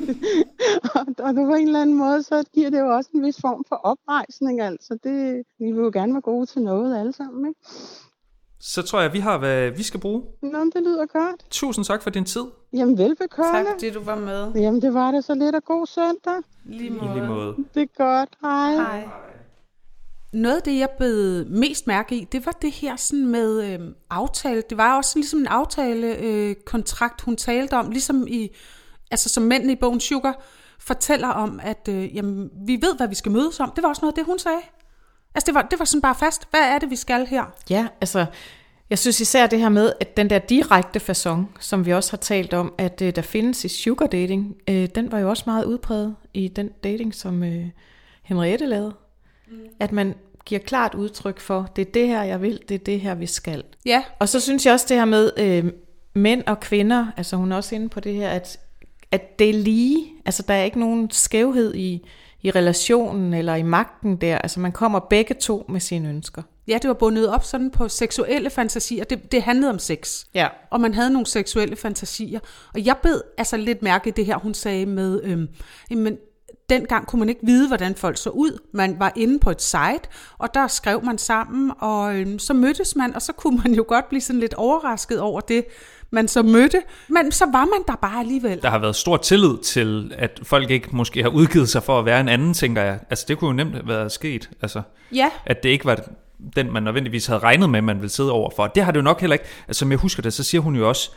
og, 0.95 1.05
og 1.19 1.35
på 1.35 1.53
en 1.53 1.67
eller 1.67 1.81
anden 1.81 1.97
måde, 1.97 2.23
så 2.23 2.43
giver 2.53 2.69
det 2.69 2.79
jo 2.79 2.95
også 2.95 3.09
en 3.13 3.25
vis 3.25 3.41
form 3.41 3.63
for 3.69 3.75
oprejsning, 3.75 4.61
altså. 4.61 4.97
Det, 5.03 5.43
vi 5.59 5.71
vil 5.71 5.83
jo 5.83 5.91
gerne 5.93 6.13
være 6.13 6.21
gode 6.21 6.45
til 6.45 6.61
noget 6.61 6.99
alle 6.99 7.13
sammen, 7.13 7.47
ikke? 7.47 7.59
Så 8.59 8.81
tror 8.81 9.01
jeg, 9.01 9.13
vi 9.13 9.19
har, 9.19 9.37
hvad 9.37 9.71
vi 9.71 9.83
skal 9.83 9.99
bruge. 9.99 10.23
Nå, 10.41 10.59
det 10.75 10.83
lyder 10.83 11.05
godt. 11.05 11.45
Tusind 11.51 11.85
tak 11.85 12.03
for 12.03 12.09
din 12.09 12.25
tid. 12.25 12.43
Jamen, 12.73 12.97
velbekomme. 12.97 13.51
Tak 13.51 13.65
fordi 13.73 13.89
du 13.89 14.01
var 14.03 14.15
med. 14.15 14.51
Jamen, 14.55 14.81
det 14.81 14.93
var 14.93 15.11
det 15.11 15.23
så 15.23 15.33
lidt 15.35 15.55
af 15.55 15.63
god 15.63 15.87
søndag. 15.87 16.41
Lige 16.65 16.89
I 16.89 17.13
lige 17.13 17.27
måde. 17.27 17.55
Det 17.73 17.81
er 17.81 17.97
godt. 17.97 18.29
Hej. 18.41 18.75
Hej. 18.75 19.07
Noget 20.33 20.55
af 20.55 20.61
det, 20.61 20.79
jeg 20.79 20.89
blev 20.97 21.45
mest 21.49 21.87
mærke 21.87 22.15
i, 22.15 22.27
det 22.31 22.45
var 22.45 22.51
det 22.51 22.71
her 22.71 22.95
sådan 22.95 23.27
med 23.27 23.73
øh, 23.73 23.79
aftale. 24.09 24.63
Det 24.69 24.77
var 24.77 24.97
også 24.97 25.11
ligesom 25.15 25.39
en 25.39 25.47
aftale 25.47 26.17
øh, 26.17 26.55
kontrakt, 26.65 27.21
hun 27.21 27.35
talte 27.35 27.73
om, 27.73 27.91
ligesom 27.91 28.27
i, 28.27 28.55
altså 29.11 29.29
som 29.29 29.43
mændene 29.43 29.73
i 29.73 29.75
bogen 29.75 29.99
Sugar 29.99 30.41
fortæller 30.79 31.27
om, 31.27 31.59
at 31.63 31.89
øh, 31.89 32.15
jamen, 32.15 32.49
vi 32.67 32.73
ved, 32.81 32.97
hvad 32.97 33.07
vi 33.07 33.15
skal 33.15 33.31
mødes 33.31 33.59
om. 33.59 33.71
Det 33.75 33.83
var 33.83 33.89
også 33.89 34.01
noget 34.01 34.11
af 34.13 34.15
det, 34.15 34.25
hun 34.25 34.39
sagde. 34.39 34.61
Altså 35.35 35.45
det 35.45 35.55
var, 35.55 35.61
det 35.61 35.79
var 35.79 35.85
sådan 35.85 36.01
bare 36.01 36.15
fast. 36.15 36.47
Hvad 36.51 36.59
er 36.59 36.79
det, 36.79 36.89
vi 36.89 36.95
skal 36.95 37.25
her? 37.25 37.43
Ja, 37.69 37.87
altså, 38.01 38.25
jeg 38.89 38.99
synes 38.99 39.21
især 39.21 39.47
det 39.47 39.59
her 39.59 39.69
med, 39.69 39.93
at 39.99 40.17
den 40.17 40.29
der 40.29 40.39
direkte 40.39 40.99
façon, 40.99 41.41
som 41.59 41.85
vi 41.85 41.93
også 41.93 42.11
har 42.11 42.17
talt 42.17 42.53
om, 42.53 42.73
at 42.77 43.01
øh, 43.01 43.15
der 43.15 43.21
findes 43.21 43.65
i 43.65 43.67
sugar 43.67 44.07
dating, 44.07 44.55
øh, 44.69 44.87
den 44.95 45.11
var 45.11 45.19
jo 45.19 45.29
også 45.29 45.43
meget 45.45 45.65
udpræget 45.65 46.15
i 46.33 46.47
den 46.47 46.69
dating, 46.83 47.15
som 47.15 47.43
øh, 47.43 47.65
Henriette 48.23 48.65
lavede. 48.65 48.93
Mm. 49.47 49.57
At 49.79 49.91
man 49.91 50.15
giver 50.45 50.61
klart 50.61 50.95
udtryk 50.95 51.39
for, 51.39 51.71
det 51.75 51.87
er 51.87 51.91
det 51.91 52.07
her, 52.07 52.23
jeg 52.23 52.41
vil, 52.41 52.59
det 52.69 52.75
er 52.75 52.79
det 52.79 52.99
her, 52.99 53.15
vi 53.15 53.25
skal. 53.25 53.63
Ja, 53.85 54.03
Og 54.19 54.29
så 54.29 54.39
synes 54.39 54.65
jeg 54.65 54.73
også 54.73 54.85
det 54.89 54.97
her 54.97 55.05
med 55.05 55.31
øh, 55.37 55.71
mænd 56.13 56.43
og 56.47 56.59
kvinder, 56.59 57.07
altså 57.17 57.35
hun 57.35 57.51
er 57.51 57.55
også 57.55 57.75
inde 57.75 57.89
på 57.89 57.99
det 57.99 58.13
her, 58.13 58.29
at, 58.29 58.59
at 59.11 59.39
det 59.39 59.49
er 59.49 59.53
lige, 59.53 60.07
altså 60.25 60.43
der 60.47 60.53
er 60.53 60.63
ikke 60.63 60.79
nogen 60.79 61.11
skævhed 61.11 61.75
i, 61.75 62.07
i 62.47 62.51
relationen 62.51 63.33
eller 63.33 63.55
i 63.55 63.63
magten 63.63 64.15
der, 64.15 64.37
altså 64.37 64.59
man 64.59 64.71
kommer 64.71 64.99
begge 64.99 65.33
to 65.33 65.65
med 65.69 65.79
sine 65.79 66.09
ønsker. 66.09 66.41
ja, 66.67 66.77
det 66.81 66.87
var 66.87 66.93
bundet 66.93 67.29
op 67.29 67.43
sådan 67.43 67.71
på 67.71 67.87
seksuelle 67.87 68.49
fantasier. 68.49 69.03
Det, 69.03 69.31
det 69.31 69.41
handlede 69.41 69.69
om 69.69 69.79
sex. 69.79 70.25
Ja. 70.33 70.47
og 70.71 70.81
man 70.81 70.93
havde 70.93 71.09
nogle 71.09 71.25
seksuelle 71.25 71.75
fantasier. 71.75 72.39
Og 72.73 72.85
jeg 72.85 72.95
bed 73.03 73.21
altså 73.37 73.57
lidt 73.57 73.81
mærke 73.81 74.07
i 74.07 74.11
det 74.11 74.25
her, 74.25 74.37
hun 74.37 74.53
sagde 74.53 74.85
med, 74.85 75.21
øhm, 75.23 75.47
jamen, 75.89 76.17
dengang 76.69 77.07
kunne 77.07 77.19
man 77.19 77.29
ikke 77.29 77.41
vide, 77.43 77.67
hvordan 77.67 77.95
folk 77.95 78.17
så 78.17 78.29
ud. 78.29 78.59
Man 78.73 78.99
var 78.99 79.13
inde 79.15 79.39
på 79.39 79.49
et 79.51 79.61
site, 79.61 80.01
og 80.37 80.53
der 80.53 80.67
skrev 80.67 81.03
man 81.03 81.17
sammen, 81.17 81.71
og 81.79 82.15
øhm, 82.15 82.39
så 82.39 82.53
mødtes 82.53 82.95
man, 82.95 83.15
og 83.15 83.21
så 83.21 83.33
kunne 83.33 83.61
man 83.63 83.73
jo 83.73 83.85
godt 83.87 84.09
blive 84.09 84.21
sådan 84.21 84.39
lidt 84.39 84.53
overrasket 84.53 85.19
over 85.19 85.41
det, 85.41 85.65
man 86.11 86.27
så 86.27 86.41
mødte. 86.41 86.81
Men 87.07 87.31
så 87.31 87.45
var 87.45 87.65
man 87.65 87.83
der 87.87 87.95
bare 87.95 88.19
alligevel. 88.19 88.61
Der 88.61 88.69
har 88.69 88.79
været 88.79 88.95
stor 88.95 89.17
tillid 89.17 89.57
til, 89.57 90.13
at 90.17 90.39
folk 90.43 90.69
ikke 90.69 90.87
måske 90.91 91.21
har 91.21 91.29
udgivet 91.29 91.69
sig 91.69 91.83
for 91.83 91.99
at 91.99 92.05
være 92.05 92.19
en 92.19 92.27
anden, 92.29 92.53
tænker 92.53 92.81
jeg. 92.83 92.99
Altså 93.09 93.25
det 93.27 93.37
kunne 93.37 93.47
jo 93.47 93.53
nemt 93.53 93.73
have 93.73 93.87
været 93.87 94.11
sket. 94.11 94.49
Altså, 94.61 94.81
Ja, 95.11 95.29
at 95.45 95.63
det 95.63 95.69
ikke 95.69 95.85
var 95.85 95.99
den, 96.55 96.73
man 96.73 96.83
nødvendigvis 96.83 97.25
havde 97.25 97.39
regnet 97.39 97.69
med, 97.69 97.81
man 97.81 97.95
ville 97.97 98.09
sidde 98.09 98.31
over 98.31 98.49
for. 98.55 98.67
Det 98.67 98.83
har 98.83 98.91
det 98.91 98.97
jo 98.97 99.03
nok 99.03 99.21
heller 99.21 99.33
ikke. 99.33 99.45
Altså, 99.67 99.79
som 99.79 99.91
jeg 99.91 99.99
husker 99.99 100.21
det, 100.23 100.33
så 100.33 100.43
siger 100.43 100.61
hun 100.61 100.75
jo 100.75 100.89
også, 100.89 101.11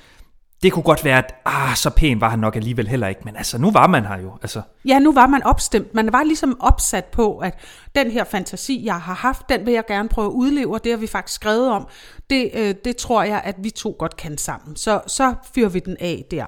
det 0.62 0.72
kunne 0.72 0.82
godt 0.82 1.04
være, 1.04 1.18
at 1.18 1.34
ah, 1.44 1.76
så 1.76 1.90
pæn 1.90 2.20
var 2.20 2.28
han 2.28 2.38
nok 2.38 2.56
alligevel 2.56 2.88
heller 2.88 3.06
ikke. 3.08 3.20
Men 3.24 3.36
altså, 3.36 3.58
nu 3.58 3.70
var 3.70 3.86
man 3.86 4.06
her 4.06 4.18
jo. 4.18 4.32
Altså, 4.42 4.62
Ja, 4.84 4.98
nu 4.98 5.12
var 5.12 5.26
man 5.26 5.42
opstemt. 5.42 5.94
Man 5.94 6.12
var 6.12 6.22
ligesom 6.22 6.60
opsat 6.60 7.04
på, 7.04 7.38
at 7.38 7.58
den 7.94 8.10
her 8.10 8.24
fantasi, 8.24 8.84
jeg 8.84 9.00
har 9.00 9.14
haft, 9.14 9.48
den 9.48 9.66
vil 9.66 9.74
jeg 9.74 9.86
gerne 9.86 10.08
prøve 10.08 10.26
at 10.26 10.32
udleve, 10.32 10.74
og 10.74 10.84
det 10.84 10.92
har 10.92 10.96
vi 10.96 11.06
faktisk 11.06 11.34
skrevet 11.34 11.70
om. 11.70 11.88
Det, 12.30 12.50
øh, 12.54 12.74
det 12.84 12.96
tror 12.96 13.22
jeg, 13.22 13.40
at 13.44 13.56
vi 13.58 13.70
to 13.70 13.96
godt 13.98 14.16
kan 14.16 14.38
sammen. 14.38 14.76
Så, 14.76 15.00
så 15.06 15.34
fyrer 15.54 15.68
vi 15.68 15.78
den 15.78 15.96
af 16.00 16.24
der. 16.30 16.46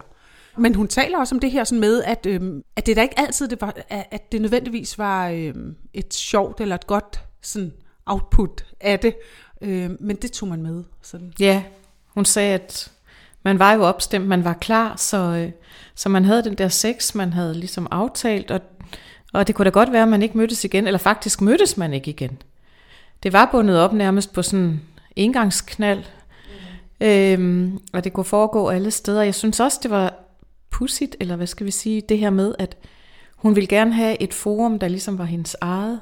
Men 0.57 0.75
hun 0.75 0.89
taler 0.89 1.19
også 1.19 1.35
om 1.35 1.41
det 1.41 1.51
her 1.51 1.65
sådan 1.65 1.81
med, 1.81 2.03
at, 2.03 2.27
øh, 2.27 2.63
at 2.77 2.87
det 2.87 2.97
da 2.97 3.03
ikke 3.03 3.19
altid 3.19 3.49
det 3.49 3.61
var, 3.61 3.75
at 3.89 4.33
det 4.33 4.41
nødvendigvis 4.41 4.99
var 4.99 5.29
øh, 5.29 5.55
et 5.95 6.15
sjovt 6.15 6.61
eller 6.61 6.75
et 6.75 6.87
godt 6.87 7.25
sådan 7.43 7.73
output 8.07 8.65
af 8.81 8.99
det. 8.99 9.15
Øh, 9.61 9.91
men 10.01 10.17
det 10.17 10.33
tog 10.33 10.49
man 10.49 10.63
med. 10.63 10.85
Sådan. 11.03 11.33
Ja, 11.41 11.63
hun 12.07 12.25
sagde, 12.25 12.55
at 12.55 12.93
man 13.43 13.59
var 13.59 13.73
jo 13.73 13.83
opstemt, 13.83 14.27
man 14.27 14.45
var 14.45 14.53
klar, 14.53 14.97
så, 14.97 15.17
øh, 15.17 15.51
så 15.95 16.09
man 16.09 16.25
havde 16.25 16.45
den 16.45 16.55
der 16.55 16.69
sex, 16.69 17.15
man 17.15 17.33
havde 17.33 17.55
ligesom 17.55 17.89
aftalt, 17.91 18.51
og, 18.51 18.61
og 19.33 19.47
det 19.47 19.55
kunne 19.55 19.65
da 19.65 19.71
godt 19.71 19.93
være, 19.93 20.03
at 20.03 20.09
man 20.09 20.23
ikke 20.23 20.39
mødtes 20.39 20.65
igen, 20.65 20.87
eller 20.87 20.99
faktisk 20.99 21.41
mødtes 21.41 21.77
man 21.77 21.95
ikke 21.95 22.11
igen. 22.11 22.39
Det 23.23 23.33
var 23.33 23.49
bundet 23.53 23.79
op 23.79 23.93
nærmest 23.93 24.33
på 24.33 24.43
sådan 24.43 24.65
en 24.65 24.81
engangsknald, 25.17 26.03
mm. 27.01 27.07
øhm, 27.07 27.79
og 27.93 28.05
det 28.05 28.13
kunne 28.13 28.25
foregå 28.25 28.69
alle 28.69 28.91
steder. 28.91 29.23
Jeg 29.23 29.35
synes 29.35 29.61
også, 29.61 29.79
det 29.83 29.91
var 29.91 30.15
pudsigt, 30.71 31.17
eller 31.21 31.37
hvad 31.37 31.47
skal 31.47 31.67
vi 31.67 31.71
sige, 31.71 32.01
det 32.01 32.19
her 32.19 32.31
med, 32.31 32.55
at 32.59 32.77
hun 33.37 33.57
ville 33.57 33.67
gerne 33.67 33.93
have 33.93 34.23
et 34.23 34.35
forum, 34.35 34.79
der 34.79 34.89
ligesom 34.89 35.19
var 35.19 35.25
hendes 35.25 35.57
eget. 35.61 36.01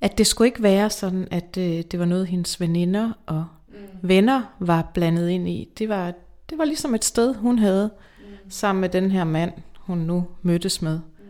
At 0.00 0.18
det 0.18 0.26
skulle 0.26 0.48
ikke 0.48 0.62
være 0.62 0.90
sådan, 0.90 1.28
at 1.30 1.56
øh, 1.58 1.82
det 1.90 1.98
var 1.98 2.04
noget, 2.04 2.26
hendes 2.26 2.60
veninder 2.60 3.12
og 3.26 3.44
mm. 3.68 3.74
venner 4.02 4.42
var 4.58 4.90
blandet 4.94 5.28
ind 5.28 5.48
i. 5.48 5.68
Det 5.78 5.88
var, 5.88 6.12
det 6.50 6.58
var 6.58 6.64
ligesom 6.64 6.94
et 6.94 7.04
sted, 7.04 7.34
hun 7.34 7.58
havde, 7.58 7.90
mm. 8.18 8.50
sammen 8.50 8.80
med 8.80 8.88
den 8.88 9.10
her 9.10 9.24
mand, 9.24 9.52
hun 9.78 9.98
nu 9.98 10.26
mødtes 10.42 10.82
med. 10.82 10.98
Mm. 10.98 11.24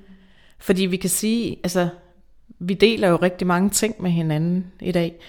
Fordi 0.58 0.86
vi 0.86 0.96
kan 0.96 1.10
sige, 1.10 1.56
altså, 1.62 1.88
vi 2.58 2.74
deler 2.74 3.08
jo 3.08 3.16
rigtig 3.16 3.46
mange 3.46 3.70
ting 3.70 4.02
med 4.02 4.10
hinanden 4.10 4.72
i 4.80 4.92
dag. 4.92 5.20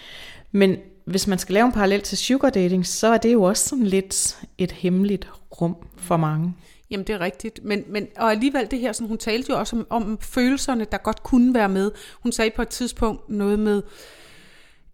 Men 0.51 0.77
hvis 1.05 1.27
man 1.27 1.39
skal 1.39 1.53
lave 1.53 1.65
en 1.65 1.71
parallel 1.71 2.01
til 2.01 2.17
sugar 2.17 2.49
dating, 2.49 2.85
så 2.85 3.07
er 3.07 3.17
det 3.17 3.33
jo 3.33 3.43
også 3.43 3.69
sådan 3.69 3.85
lidt 3.85 4.39
et 4.57 4.71
hemmeligt 4.71 5.27
rum 5.61 5.75
for 5.97 6.17
mange. 6.17 6.53
Jamen, 6.91 7.07
det 7.07 7.15
er 7.15 7.19
rigtigt. 7.19 7.59
Men, 7.63 7.83
men, 7.87 8.07
og 8.17 8.31
alligevel 8.31 8.71
det 8.71 8.79
her, 8.79 8.91
sådan, 8.91 9.07
hun 9.07 9.17
talte 9.17 9.51
jo 9.51 9.59
også 9.59 9.75
om, 9.75 9.87
om 9.89 10.17
følelserne, 10.21 10.85
der 10.91 10.97
godt 10.97 11.23
kunne 11.23 11.53
være 11.53 11.69
med. 11.69 11.91
Hun 12.23 12.31
sagde 12.31 12.51
på 12.55 12.61
et 12.61 12.67
tidspunkt 12.67 13.29
noget 13.29 13.59
med, 13.59 13.81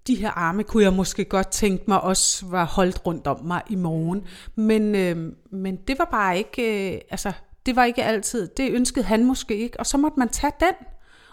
de 0.08 0.16
her 0.16 0.30
arme 0.30 0.64
kunne 0.64 0.84
jeg 0.84 0.94
måske 0.94 1.26
godt 1.26 1.48
tænke 1.48 1.84
mig 1.88 2.02
også 2.02 2.46
var 2.46 2.66
holdt 2.66 3.06
rundt 3.06 3.28
om 3.28 3.46
mig 3.46 3.62
i 3.70 3.76
morgen. 3.76 4.26
Men, 4.56 4.96
øh, 4.96 5.34
men 5.52 5.76
det 5.76 6.00
var 6.00 6.08
bare 6.12 6.38
ikke, 6.38 6.94
øh, 6.94 7.02
altså, 7.10 7.32
det 7.66 7.76
var 7.76 7.84
ikke 7.84 8.04
altid, 8.04 8.48
det 8.48 8.72
ønskede 8.72 9.06
han 9.06 9.26
måske 9.26 9.58
ikke, 9.58 9.80
og 9.80 9.86
så 9.86 9.98
måtte 9.98 10.20
man 10.20 10.30
tage 10.30 10.54
den. 10.60 10.74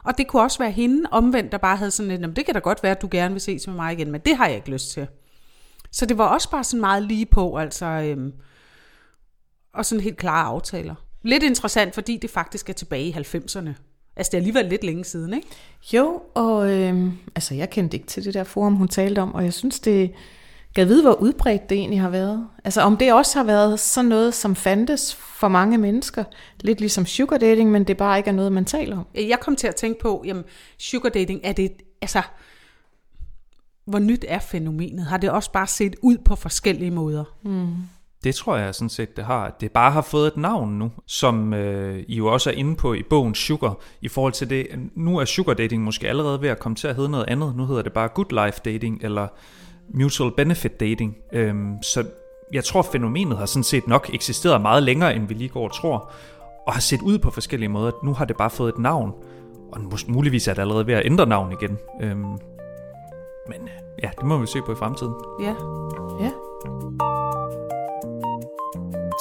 Og 0.04 0.18
det 0.18 0.26
kunne 0.26 0.42
også 0.42 0.58
være 0.58 0.70
hende 0.70 1.08
omvendt, 1.10 1.52
der 1.52 1.58
bare 1.58 1.76
havde 1.76 1.90
sådan 1.90 2.20
lidt, 2.20 2.36
det 2.36 2.44
kan 2.44 2.54
da 2.54 2.60
godt 2.60 2.82
være, 2.82 2.92
at 2.92 3.02
du 3.02 3.08
gerne 3.10 3.34
vil 3.34 3.40
ses 3.40 3.66
med 3.66 3.74
mig 3.74 3.92
igen, 3.92 4.10
men 4.10 4.20
det 4.20 4.36
har 4.36 4.46
jeg 4.46 4.56
ikke 4.56 4.70
lyst 4.70 4.90
til. 4.90 5.06
Så 5.92 6.06
det 6.06 6.18
var 6.18 6.26
også 6.26 6.50
bare 6.50 6.64
sådan 6.64 6.80
meget 6.80 7.02
lige 7.02 7.26
på, 7.26 7.56
altså, 7.56 7.86
øhm, 7.86 8.32
og 9.74 9.86
sådan 9.86 10.02
helt 10.02 10.16
klare 10.16 10.44
aftaler. 10.44 10.94
Lidt 11.22 11.42
interessant, 11.42 11.94
fordi 11.94 12.16
det 12.16 12.30
faktisk 12.30 12.68
er 12.68 12.72
tilbage 12.72 13.04
i 13.04 13.12
90'erne, 13.12 13.70
Altså, 14.18 14.30
det 14.30 14.34
er 14.34 14.40
alligevel 14.40 14.64
lidt 14.64 14.84
længe 14.84 15.04
siden, 15.04 15.34
ikke? 15.34 15.46
Jo, 15.92 16.22
og 16.34 16.70
øh, 16.70 17.12
altså, 17.34 17.54
jeg 17.54 17.70
kendte 17.70 17.96
ikke 17.96 18.06
til 18.06 18.24
det 18.24 18.34
der 18.34 18.44
forum, 18.44 18.74
hun 18.74 18.88
talte 18.88 19.20
om, 19.20 19.34
og 19.34 19.44
jeg 19.44 19.52
synes, 19.52 19.80
det 19.80 20.12
gav 20.74 20.88
vide, 20.88 21.02
hvor 21.02 21.12
udbredt 21.12 21.70
det 21.70 21.78
egentlig 21.78 22.00
har 22.00 22.10
været. 22.10 22.46
Altså, 22.64 22.80
om 22.80 22.96
det 22.96 23.12
også 23.12 23.38
har 23.38 23.44
været 23.44 23.80
sådan 23.80 24.08
noget, 24.08 24.34
som 24.34 24.56
fandtes 24.56 25.14
for 25.14 25.48
mange 25.48 25.78
mennesker. 25.78 26.24
Lidt 26.60 26.80
ligesom 26.80 27.06
sugar 27.06 27.38
dating, 27.38 27.70
men 27.70 27.84
det 27.84 27.96
bare 27.96 28.18
ikke 28.18 28.30
er 28.30 28.34
noget, 28.34 28.52
man 28.52 28.64
taler 28.64 28.98
om. 28.98 29.06
Jeg 29.14 29.40
kom 29.40 29.56
til 29.56 29.66
at 29.66 29.76
tænke 29.76 30.00
på, 30.00 30.22
jamen, 30.26 30.44
sugar 30.78 31.10
dating, 31.10 31.40
er 31.44 31.52
det, 31.52 31.72
altså, 32.02 32.22
hvor 33.84 33.98
nyt 33.98 34.24
er 34.28 34.38
fænomenet? 34.38 35.06
Har 35.06 35.16
det 35.16 35.30
også 35.30 35.52
bare 35.52 35.66
set 35.66 35.96
ud 36.02 36.18
på 36.18 36.36
forskellige 36.36 36.90
måder? 36.90 37.24
Mm. 37.42 37.74
Det 38.24 38.34
tror 38.34 38.56
jeg 38.56 38.74
sådan 38.74 38.88
set, 38.88 39.16
det 39.16 39.24
har. 39.24 39.56
Det 39.60 39.72
bare 39.72 39.90
har 39.90 40.02
fået 40.02 40.26
et 40.26 40.36
navn 40.36 40.78
nu, 40.78 40.90
som 41.06 41.54
øh, 41.54 42.04
I 42.08 42.16
jo 42.16 42.26
også 42.26 42.50
er 42.50 42.54
inde 42.54 42.76
på 42.76 42.94
i 42.94 43.02
bogen 43.02 43.34
Sugar, 43.34 43.76
i 44.02 44.08
forhold 44.08 44.32
til 44.32 44.50
det. 44.50 44.66
Nu 44.94 45.18
er 45.18 45.24
sugar 45.24 45.54
dating 45.54 45.82
måske 45.82 46.08
allerede 46.08 46.42
ved 46.42 46.48
at 46.48 46.58
komme 46.58 46.76
til 46.76 46.88
at 46.88 46.94
hedde 46.94 47.08
noget 47.08 47.24
andet. 47.28 47.56
Nu 47.56 47.66
hedder 47.66 47.82
det 47.82 47.92
bare 47.92 48.08
good 48.08 48.44
life 48.44 48.60
dating, 48.64 49.00
eller 49.02 49.28
mutual 49.94 50.32
benefit 50.36 50.80
dating. 50.80 51.16
Øhm, 51.32 51.82
så 51.82 52.04
jeg 52.52 52.64
tror, 52.64 52.82
fænomenet 52.82 53.38
har 53.38 53.46
sådan 53.46 53.64
set 53.64 53.86
nok 53.86 54.10
eksisteret 54.14 54.60
meget 54.60 54.82
længere, 54.82 55.16
end 55.16 55.28
vi 55.28 55.34
lige 55.34 55.48
går 55.48 55.64
og 55.64 55.74
tror, 55.74 56.10
og 56.66 56.72
har 56.72 56.80
set 56.80 57.02
ud 57.02 57.18
på 57.18 57.30
forskellige 57.30 57.68
måder. 57.68 57.90
Nu 58.04 58.14
har 58.14 58.24
det 58.24 58.36
bare 58.36 58.50
fået 58.50 58.72
et 58.72 58.78
navn, 58.78 59.12
og 59.72 59.80
muligvis 60.08 60.48
er 60.48 60.54
det 60.54 60.60
allerede 60.60 60.86
ved 60.86 60.94
at 60.94 61.06
ændre 61.06 61.26
navn 61.26 61.52
igen. 61.52 61.78
Øhm, 62.02 62.20
men 63.48 63.62
øh, 63.62 64.02
ja, 64.02 64.10
det 64.18 64.24
må 64.24 64.38
vi 64.38 64.46
se 64.46 64.58
på 64.66 64.72
i 64.72 64.76
fremtiden. 64.76 65.14
Ja. 65.40 65.54
Ja. 66.20 66.30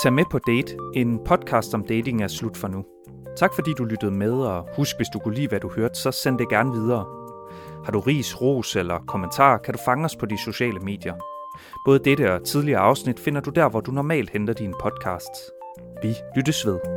Tag 0.03 0.13
med 0.13 0.23
på 0.31 0.39
Date, 0.39 0.77
en 0.93 1.19
podcast 1.25 1.73
om 1.73 1.83
dating 1.83 2.23
er 2.23 2.27
slut 2.27 2.57
for 2.57 2.67
nu. 2.67 2.85
Tak 3.37 3.53
fordi 3.55 3.73
du 3.77 3.83
lyttede 3.83 4.11
med, 4.11 4.31
og 4.31 4.67
husk, 4.75 4.95
hvis 4.97 5.07
du 5.13 5.19
kunne 5.19 5.35
lide, 5.35 5.47
hvad 5.47 5.59
du 5.59 5.69
hørte, 5.69 5.99
så 5.99 6.11
send 6.11 6.37
det 6.37 6.49
gerne 6.49 6.71
videre. 6.71 7.05
Har 7.85 7.91
du 7.91 7.99
ris, 7.99 8.41
ros 8.41 8.75
eller 8.75 8.99
kommentar, 9.07 9.57
kan 9.57 9.73
du 9.73 9.79
fange 9.85 10.05
os 10.05 10.15
på 10.15 10.25
de 10.25 10.37
sociale 10.37 10.79
medier. 10.79 11.15
Både 11.85 11.99
dette 11.99 12.33
og 12.33 12.43
tidligere 12.43 12.79
afsnit 12.79 13.19
finder 13.19 13.41
du 13.41 13.49
der, 13.49 13.69
hvor 13.69 13.81
du 13.81 13.91
normalt 13.91 14.29
henter 14.29 14.53
dine 14.53 14.73
podcasts. 14.81 15.51
Vi 16.03 16.15
lyttes 16.35 16.65
ved. 16.65 16.96